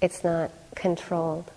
[0.00, 1.50] it's not controlled.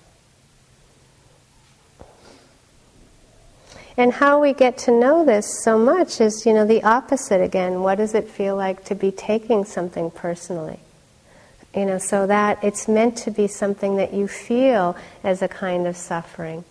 [3.95, 7.83] And how we get to know this so much is, you know, the opposite again.
[7.83, 10.81] What does it feel like to be taking something personally?
[11.73, 15.87] You know, so that it's meant to be something that you feel as a kind
[15.87, 16.65] of suffering.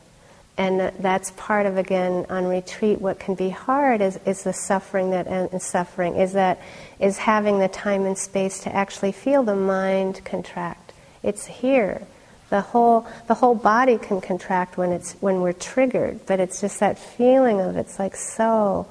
[0.58, 5.10] And that's part of, again, on retreat, what can be hard is, is the suffering
[5.10, 6.60] that is suffering, is that
[7.00, 10.92] is having the time and space to actually feel the mind contract.
[11.22, 12.02] It's here.
[12.50, 16.80] The whole, the whole body can contract when, it's, when we're triggered, but it's just
[16.80, 18.86] that feeling of it's like so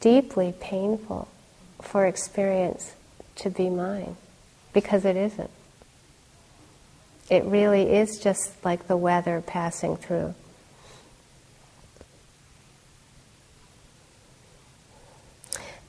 [0.00, 1.28] deeply painful
[1.80, 2.92] for experience
[3.36, 4.16] to be mine,
[4.74, 5.50] because it isn't.
[7.30, 10.34] It really is just like the weather passing through.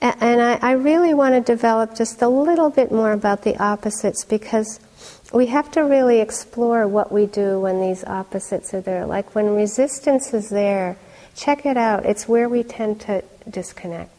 [0.01, 4.25] And I, I really want to develop just a little bit more about the opposites
[4.25, 4.79] because
[5.31, 9.05] we have to really explore what we do when these opposites are there.
[9.05, 10.97] Like when resistance is there,
[11.35, 12.05] check it out.
[12.05, 14.11] It's where we tend to disconnect.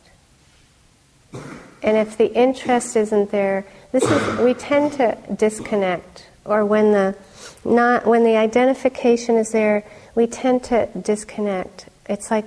[1.83, 6.29] And if the interest isn't there, this is we tend to disconnect.
[6.45, 7.17] Or when the
[7.65, 11.89] not when the identification is there, we tend to disconnect.
[12.09, 12.45] It's like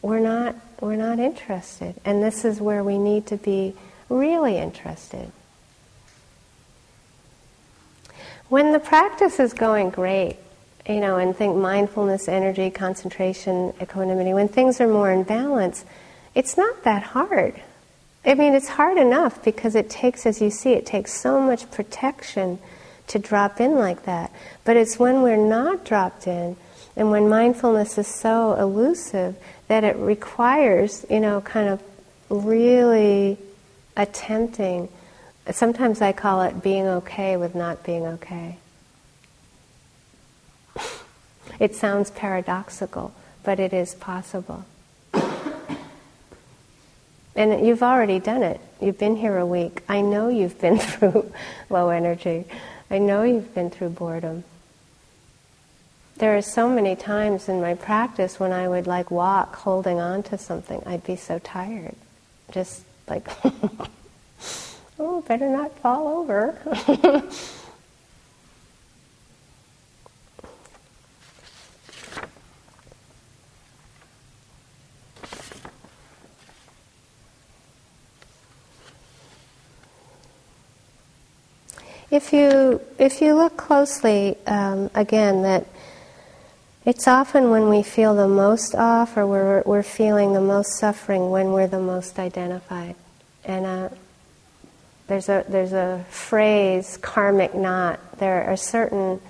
[0.00, 1.94] we're not we're not interested.
[2.04, 3.74] And this is where we need to be
[4.08, 5.30] really interested.
[8.48, 10.36] When the practice is going great,
[10.86, 15.84] you know, and think mindfulness, energy, concentration, equanimity, when things are more in balance,
[16.34, 17.62] it's not that hard.
[18.24, 21.70] I mean, it's hard enough because it takes, as you see, it takes so much
[21.70, 22.58] protection
[23.06, 24.32] to drop in like that.
[24.64, 26.56] But it's when we're not dropped in
[26.96, 29.36] and when mindfulness is so elusive
[29.72, 31.82] that it requires, you know, kind of
[32.28, 33.38] really
[33.96, 34.86] attempting.
[35.50, 38.58] Sometimes I call it being okay with not being okay.
[41.58, 43.14] It sounds paradoxical,
[43.44, 44.66] but it is possible.
[47.34, 48.60] And you've already done it.
[48.78, 49.80] You've been here a week.
[49.88, 51.32] I know you've been through
[51.70, 52.44] low energy.
[52.90, 54.44] I know you've been through boredom
[56.22, 60.22] there are so many times in my practice when I would like walk holding on
[60.30, 60.80] to something.
[60.86, 61.96] I'd be so tired.
[62.52, 63.28] Just like,
[65.00, 66.56] oh, better not fall over.
[82.12, 85.71] If you if you look closely um, again, that
[86.84, 91.30] it's often when we feel the most off or we're, we're feeling the most suffering
[91.30, 92.96] when we're the most identified.
[93.44, 93.88] And uh,
[95.06, 98.00] there's, a, there's a phrase, karmic knot.
[98.18, 99.20] There are certain,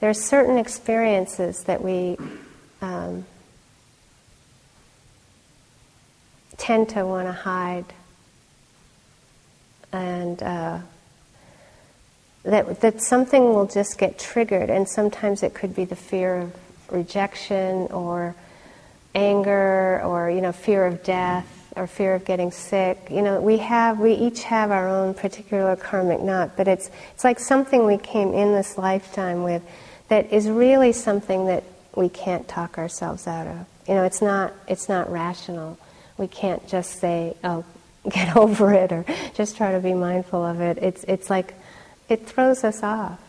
[0.00, 2.18] there are certain experiences that we
[2.82, 3.24] um,
[6.58, 7.86] tend to want to hide.
[9.92, 10.80] And uh,
[12.42, 16.67] that, that something will just get triggered, and sometimes it could be the fear of
[16.90, 18.34] rejection or
[19.14, 23.08] anger or you know fear of death or fear of getting sick.
[23.10, 27.24] You know we have we each have our own particular karmic knot but it's it's
[27.24, 29.62] like something we came in this lifetime with
[30.08, 31.64] that is really something that
[31.94, 33.66] we can't talk ourselves out of.
[33.88, 35.78] You know it's not it's not rational.
[36.16, 37.64] We can't just say oh
[38.08, 40.78] get over it or just try to be mindful of it.
[40.78, 41.54] It's it's like
[42.08, 43.20] it throws us off.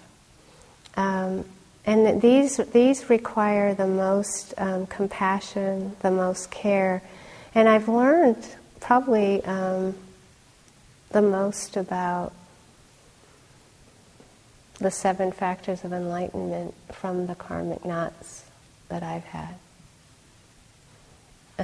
[0.95, 1.45] Um,
[1.89, 7.01] and these, these require the most um, compassion, the most care.
[7.55, 8.47] And I've learned
[8.79, 9.95] probably um,
[11.09, 12.31] the most about
[14.77, 18.43] the seven factors of enlightenment from the karmic knots
[18.89, 19.55] that I've had.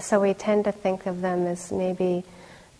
[0.01, 2.23] So we tend to think of them as maybe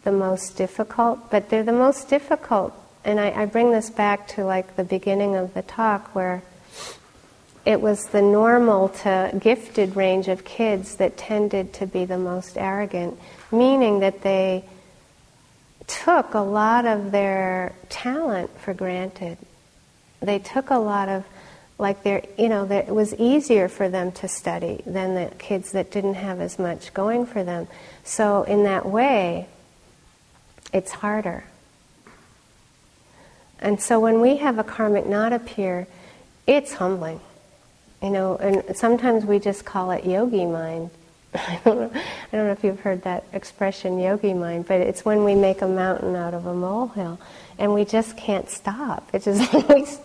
[0.03, 2.73] the most difficult, but they're the most difficult.
[3.03, 6.41] And I, I bring this back to like the beginning of the talk where
[7.65, 12.57] it was the normal to gifted range of kids that tended to be the most
[12.57, 13.19] arrogant,
[13.51, 14.63] meaning that they
[15.87, 19.37] took a lot of their talent for granted.
[20.19, 21.25] They took a lot of,
[21.79, 25.91] like, their, you know, it was easier for them to study than the kids that
[25.91, 27.67] didn't have as much going for them.
[28.03, 29.47] So, in that way,
[30.71, 31.45] it's harder.
[33.59, 35.87] And so, when we have a karmic knot appear,
[36.45, 37.19] it's humbling.
[38.05, 40.91] You know, and sometimes we just call it yogi mind.
[41.33, 45.03] I don't, know, I don't know if you've heard that expression, yogi mind, but it's
[45.03, 47.19] when we make a mountain out of a molehill,
[47.57, 49.09] and we just can't stop.
[49.11, 49.99] It just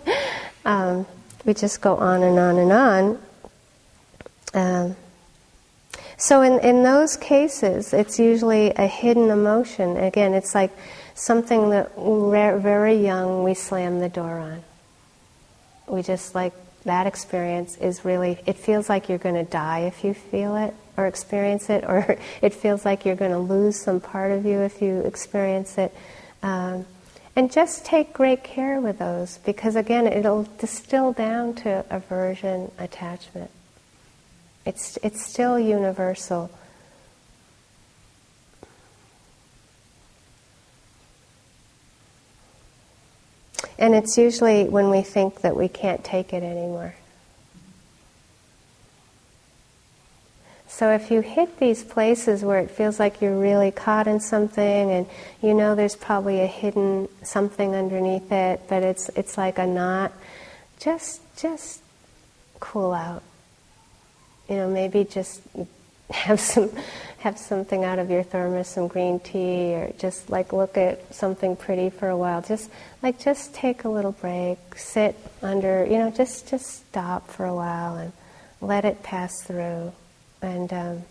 [0.64, 1.04] um,
[1.44, 3.22] we just go on and on and on.
[4.54, 4.96] Um,
[6.16, 9.98] so in, in those cases, it's usually a hidden emotion.
[9.98, 10.70] Again, it's like
[11.14, 14.62] something that very young we slam the door on.
[15.86, 16.54] We just like
[16.84, 20.74] that experience is really, it feels like you're going to die if you feel it
[20.96, 24.60] or experience it, or it feels like you're going to lose some part of you
[24.60, 25.94] if you experience it.
[26.42, 26.86] Um,
[27.36, 33.50] and just take great care with those because, again, it'll distill down to aversion, attachment.
[34.66, 36.50] It's, it's still universal.
[43.80, 46.94] And it's usually when we think that we can't take it anymore.
[50.68, 54.90] So if you hit these places where it feels like you're really caught in something
[54.90, 55.06] and
[55.42, 60.12] you know there's probably a hidden something underneath it, but it's it's like a knot,
[60.78, 61.82] just just
[62.60, 63.22] cool out.
[64.48, 65.40] You know, maybe just
[66.10, 66.70] have some
[67.20, 71.54] have something out of your thermos, some green tea, or just like look at something
[71.54, 72.40] pretty for a while.
[72.40, 72.70] Just
[73.02, 77.54] like just take a little break, sit under, you know, just just stop for a
[77.54, 78.12] while and
[78.62, 79.92] let it pass through.
[80.40, 81.02] And um,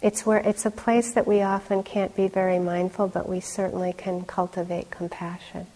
[0.00, 3.92] it's where it's a place that we often can't be very mindful, but we certainly
[3.92, 5.66] can cultivate compassion.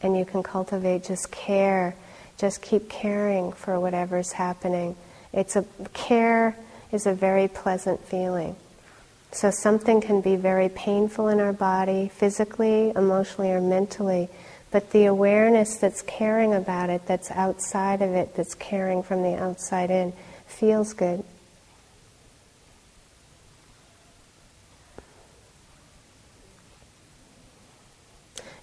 [0.00, 1.96] And you can cultivate just care,
[2.38, 4.94] just keep caring for whatever's happening.
[5.32, 6.56] It's a care
[6.92, 8.56] is a very pleasant feeling.
[9.32, 14.28] So something can be very painful in our body, physically, emotionally, or mentally,
[14.70, 19.36] but the awareness that's caring about it, that's outside of it, that's caring from the
[19.36, 20.12] outside in,
[20.46, 21.24] feels good.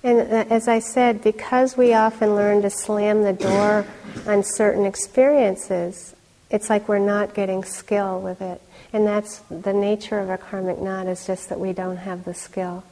[0.03, 3.85] And uh, as I said, because we often learn to slam the door
[4.25, 6.15] on certain experiences,
[6.49, 8.61] it's like we're not getting skill with it.
[8.93, 12.33] And that's the nature of a karmic knot is just that we don't have the
[12.33, 12.83] skill.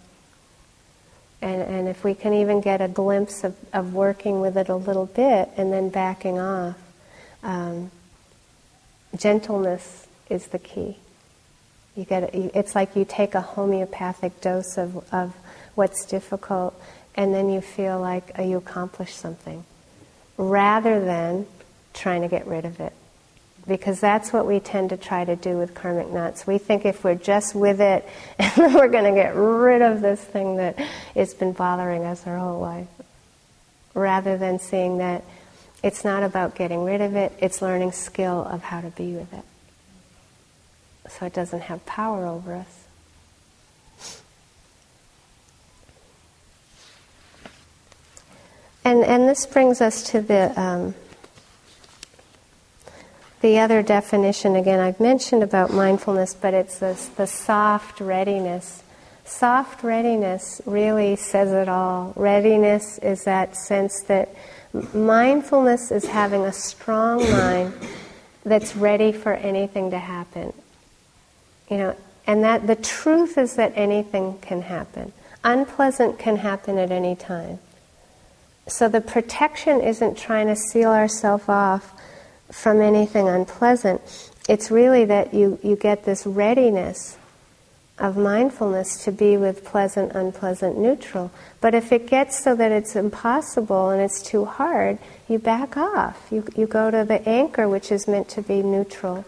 [1.42, 4.76] And, and if we can even get a glimpse of, of working with it a
[4.76, 6.76] little bit and then backing off,
[7.44, 7.92] um,
[9.16, 10.98] gentleness is the key.
[11.96, 15.34] You get it's like you take a homeopathic dose of, of
[15.76, 16.80] what's difficult
[17.16, 19.64] and then you feel like uh, you accomplished something
[20.38, 21.48] rather than
[21.94, 22.92] trying to get rid of it
[23.68, 26.46] because that's what we tend to try to do with karmic knots.
[26.46, 28.08] We think if we're just with it,
[28.58, 30.78] we're going to get rid of this thing that
[31.16, 32.88] has been bothering us our whole life.
[33.94, 35.24] rather than seeing that
[35.82, 39.32] it's not about getting rid of it, it's learning skill of how to be with
[39.34, 39.44] it.
[41.10, 42.86] So it doesn't have power over us.
[48.84, 50.94] And, and this brings us to the, um,
[53.46, 54.56] the other definition.
[54.56, 58.82] Again, I've mentioned about mindfulness, but it's this, the soft readiness.
[59.24, 62.12] Soft readiness really says it all.
[62.16, 64.30] Readiness is that sense that
[64.94, 67.74] Mindfulness is having a strong mind
[68.44, 70.52] that's ready for anything to happen.
[71.70, 71.96] You know,
[72.28, 75.14] and that the truth is that anything can happen.
[75.46, 77.60] Unpleasant can happen at any time.
[78.68, 81.95] So the protection isn't trying to seal ourselves off
[82.52, 84.02] from anything unpleasant.
[84.48, 87.18] It's really that you, you get this readiness
[87.98, 91.32] of mindfulness to be with pleasant, unpleasant, neutral.
[91.62, 96.28] But if it gets so that it's impossible and it's too hard, you back off.
[96.30, 99.26] You, you go to the anchor, which is meant to be neutral.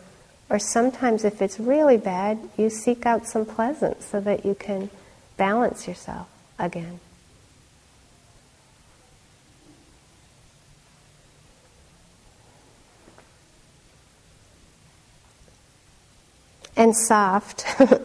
[0.49, 4.89] Or sometimes, if it's really bad, you seek out some pleasant so that you can
[5.37, 6.27] balance yourself
[6.59, 6.99] again.
[16.77, 17.65] And soft.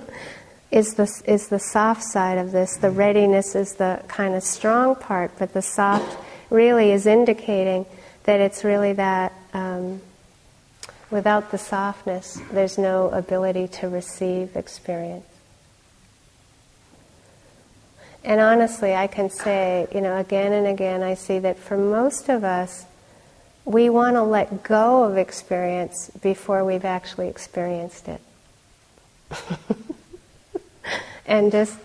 [0.73, 2.79] is the, is the soft side of this.
[2.79, 6.19] The readiness is the kind of strong part, but the soft
[6.51, 7.85] really is indicating
[8.25, 10.01] that it's really that um,
[11.11, 15.27] without the softness, there's no ability to receive experience.
[18.25, 22.29] And honestly, I can say, you know, again and again, I see that for most
[22.29, 22.87] of us,
[23.65, 28.21] we want to let go of experience before we've actually experienced it.
[31.27, 31.77] and just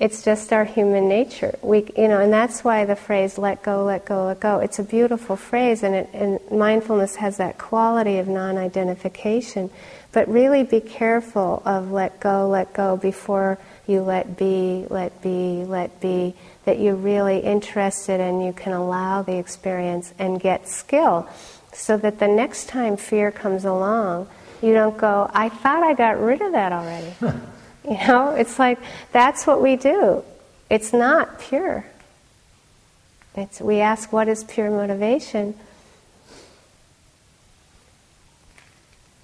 [0.00, 1.56] it's just our human nature.
[1.62, 4.78] We, you know, and that's why the phrase "let go, let go, let go." It's
[4.78, 9.70] a beautiful phrase, and, it, and mindfulness has that quality of non-identification.
[10.12, 15.64] But really, be careful of "let go, let go" before you let be, let be,
[15.64, 16.34] let be.
[16.64, 21.28] That you're really interested and you can allow the experience and get skill,
[21.72, 24.28] so that the next time fear comes along,
[24.64, 27.14] you don't go, "I thought I got rid of that already."
[27.86, 28.78] You know, it's like
[29.12, 30.24] that's what we do.
[30.70, 31.84] It's not pure.
[33.36, 35.54] It's, we ask, what is pure motivation?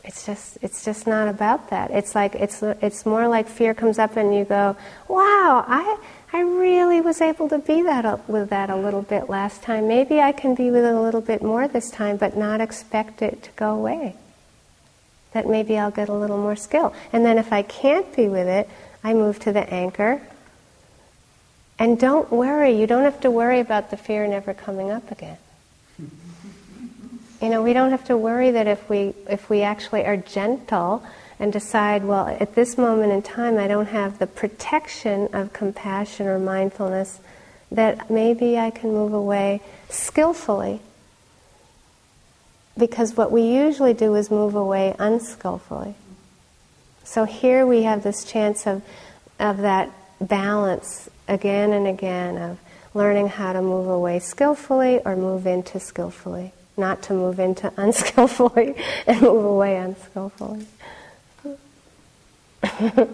[0.04, 1.90] It's just, it's just not about that.
[1.92, 4.76] It's like, it's, it's more like fear comes up and you go,
[5.06, 5.98] wow, I,
[6.32, 9.86] I really was able to be that with that a little bit last time.
[9.86, 13.22] Maybe I can be with it a little bit more this time, but not expect
[13.22, 14.16] it to go away
[15.32, 16.92] that maybe I'll get a little more skill.
[17.12, 18.68] And then if I can't be with it,
[19.02, 20.20] I move to the anchor.
[21.78, 25.38] And don't worry, you don't have to worry about the fear never coming up again.
[27.40, 31.02] You know, we don't have to worry that if we if we actually are gentle
[31.38, 36.26] and decide, well, at this moment in time I don't have the protection of compassion
[36.26, 37.18] or mindfulness,
[37.72, 40.80] that maybe I can move away skillfully
[42.80, 45.94] because what we usually do is move away unskillfully.
[47.04, 48.82] So here we have this chance of,
[49.38, 52.58] of that balance again and again of
[52.92, 58.74] learning how to move away skillfully or move into skillfully, not to move into unskillfully
[59.06, 60.66] and move away unskillfully.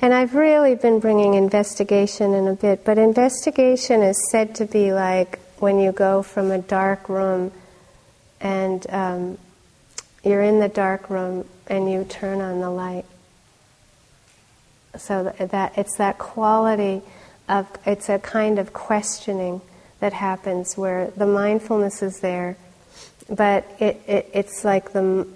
[0.00, 4.92] And I've really been bringing investigation in a bit, but investigation is said to be
[4.92, 7.50] like when you go from a dark room
[8.40, 9.38] and um,
[10.22, 13.04] you're in the dark room and you turn on the light.
[14.98, 17.02] So that, it's that quality
[17.48, 19.60] of it's a kind of questioning
[20.00, 22.56] that happens where the mindfulness is there,
[23.28, 25.26] but it, it it's like the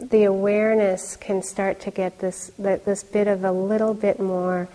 [0.00, 4.68] the awareness can start to get this this bit of a little bit more.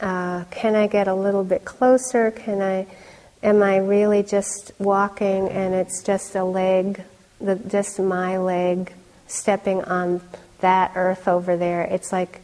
[0.00, 2.30] Uh, can I get a little bit closer?
[2.30, 2.86] Can I?
[3.42, 7.02] Am I really just walking and it's just a leg,
[7.40, 8.92] the, just my leg
[9.28, 10.20] stepping on
[10.60, 11.82] that earth over there?
[11.82, 12.40] It's like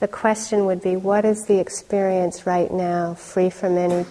[0.00, 4.06] the question would be, what is the experience right now, free from any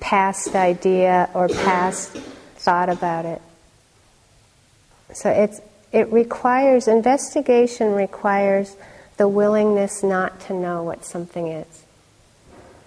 [0.00, 2.12] past idea or past
[2.56, 3.42] thought about it?
[5.12, 5.60] So it's
[5.94, 8.76] it requires, investigation requires
[9.16, 11.84] the willingness not to know what something is.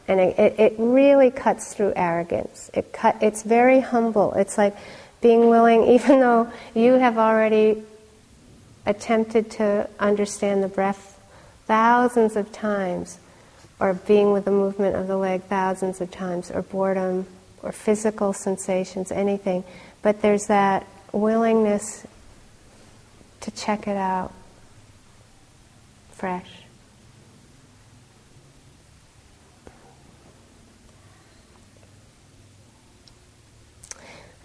[0.10, 2.70] And it, it, really cuts through arrogance.
[2.74, 4.34] It cut, it's very humble.
[4.34, 4.76] It's like
[5.22, 7.82] being willing, even though you have already
[8.86, 11.18] attempted to understand the breath
[11.66, 13.20] thousands of times,
[13.80, 17.26] or being with the movement of the leg thousands of times, or boredom,
[17.64, 19.64] or physical sensations, anything.
[20.02, 22.06] But there's that willingness
[23.42, 24.34] to check it out
[26.12, 26.50] fresh.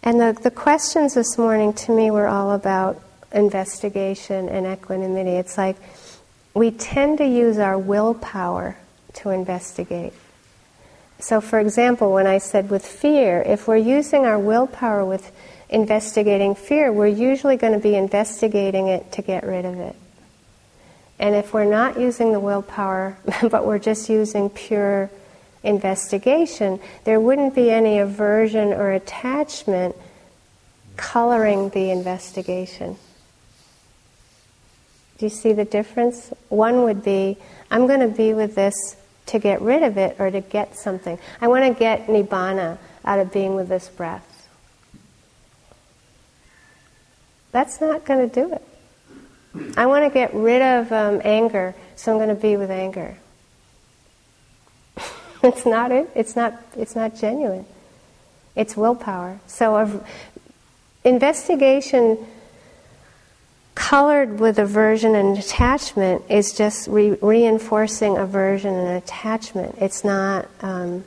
[0.02, 3.00] And the, the questions this morning to me were all about
[3.32, 5.30] investigation and equanimity.
[5.30, 5.76] It's like
[6.54, 8.76] we tend to use our willpower
[9.14, 10.12] to investigate.
[11.20, 15.30] So, for example, when I said with fear, if we're using our willpower with
[15.72, 19.96] investigating fear, we're usually going to be investigating it to get rid of it.
[21.18, 23.16] And if we're not using the willpower,
[23.50, 25.10] but we're just using pure
[25.62, 29.96] investigation, there wouldn't be any aversion or attachment
[30.96, 32.96] coloring the investigation.
[35.18, 36.32] Do you see the difference?
[36.48, 37.38] One would be
[37.70, 38.74] I'm going to be with this
[39.26, 41.18] to get rid of it or to get something.
[41.40, 44.31] I want to get nibbana out of being with this breath.
[47.52, 48.62] That's not going to do it.
[49.76, 53.18] I want to get rid of um, anger, so I'm going to be with anger.
[55.42, 56.10] it's not it.
[56.14, 56.60] It's not.
[56.76, 57.66] It's not genuine.
[58.56, 59.40] It's willpower.
[59.46, 60.02] So,
[61.04, 62.18] investigation
[63.74, 69.76] colored with aversion and attachment is just re- reinforcing aversion and attachment.
[69.80, 71.04] It's not um,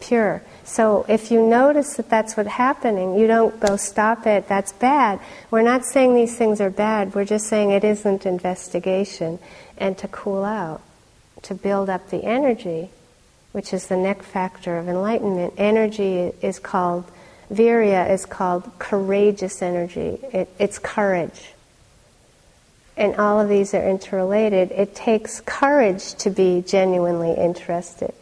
[0.00, 0.42] pure.
[0.64, 5.20] So if you notice that that's what's happening, you don't go, stop it, that's bad.
[5.50, 9.38] We're not saying these things are bad, we're just saying it isn't investigation.
[9.78, 10.82] And to cool out,
[11.42, 12.90] to build up the energy,
[13.52, 15.54] which is the next factor of enlightenment.
[15.56, 17.10] Energy is called,
[17.50, 20.18] virya is called courageous energy.
[20.32, 21.52] It, it's courage
[22.96, 28.12] and all of these are interrelated, it takes courage to be genuinely interested.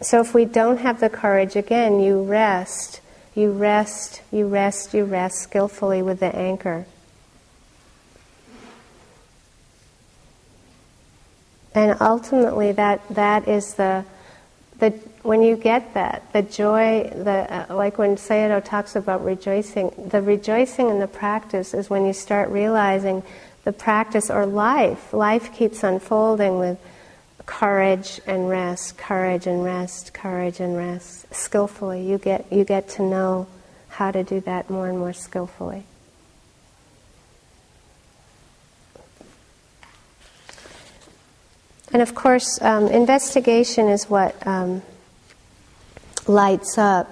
[0.00, 3.00] So if we don't have the courage, again, you rest,
[3.34, 6.86] you rest, you rest, you rest skillfully with the anchor.
[11.74, 14.04] And ultimately, that, that is the,
[14.78, 14.90] the
[15.22, 20.22] when you get that, the joy, the, uh, like when Sayadaw talks about rejoicing, the
[20.22, 23.22] rejoicing in the practice is when you start realizing
[23.64, 25.12] the practice or life.
[25.12, 26.78] Life keeps unfolding with
[27.46, 31.32] courage and rest, courage and rest, courage and rest.
[31.32, 33.46] Skillfully, you get, you get to know
[33.88, 35.84] how to do that more and more skillfully.
[41.92, 44.46] And of course, um, investigation is what.
[44.46, 44.82] Um,
[46.28, 47.08] lights up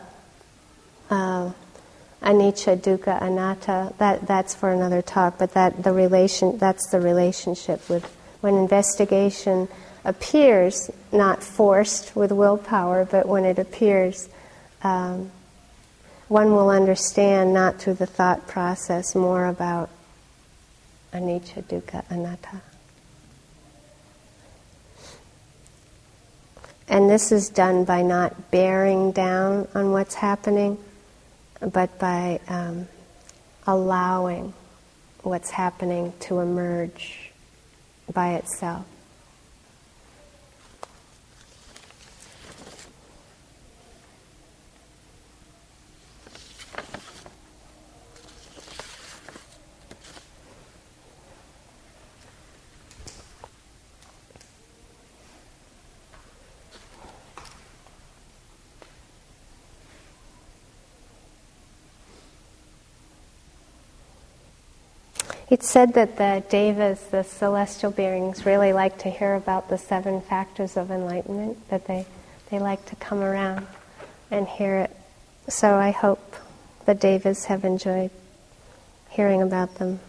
[1.10, 1.52] uh,
[2.22, 3.92] anicca, dukkha, anatta.
[3.98, 5.38] That that's for another talk.
[5.38, 8.04] But that the relation that's the relationship with
[8.40, 9.68] when investigation
[10.04, 14.28] appears, not forced with willpower, but when it appears,
[14.82, 15.30] um,
[16.28, 19.88] one will understand not through the thought process more about
[21.12, 22.60] anicca, dukkha, anatta.
[26.86, 30.78] And this is done by not bearing down on what's happening,
[31.60, 32.88] but by um,
[33.66, 34.52] allowing
[35.22, 37.30] what's happening to emerge
[38.12, 38.84] by itself.
[65.54, 70.20] It's said that the devas, the celestial beings, really like to hear about the seven
[70.20, 72.06] factors of enlightenment, that they,
[72.50, 73.64] they like to come around
[74.32, 74.90] and hear it.
[75.48, 76.34] So I hope
[76.86, 78.10] the devas have enjoyed
[79.10, 80.00] hearing about them.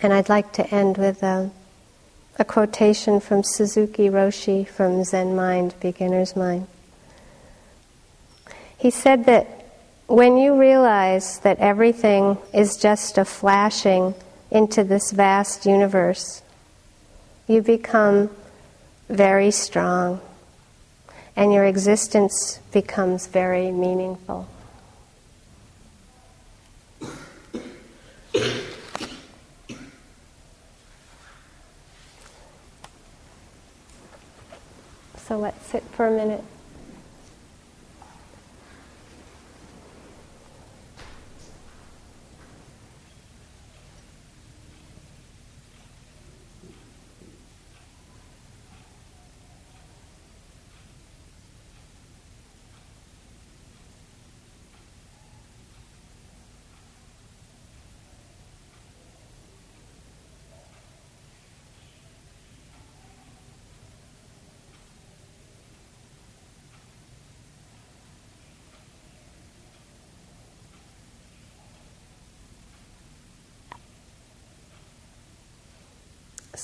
[0.00, 1.50] And I'd like to end with a,
[2.38, 6.66] a quotation from Suzuki Roshi from Zen Mind, Beginner's Mind.
[8.78, 9.57] He said that
[10.08, 14.14] when you realize that everything is just a flashing
[14.50, 16.42] into this vast universe,
[17.46, 18.30] you become
[19.10, 20.20] very strong
[21.36, 24.48] and your existence becomes very meaningful.
[35.18, 36.42] So let's sit for a minute.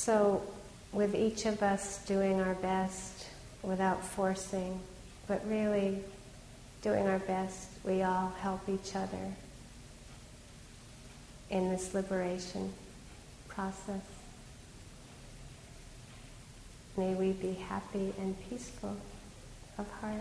[0.04, 0.42] So,
[0.92, 3.24] with each of us doing our best
[3.62, 4.78] without forcing,
[5.26, 5.98] but really
[6.82, 9.32] doing our best, we all help each other
[11.48, 12.70] in this liberation
[13.48, 14.02] process.
[16.98, 18.98] May we be happy and peaceful
[19.78, 20.20] of heart.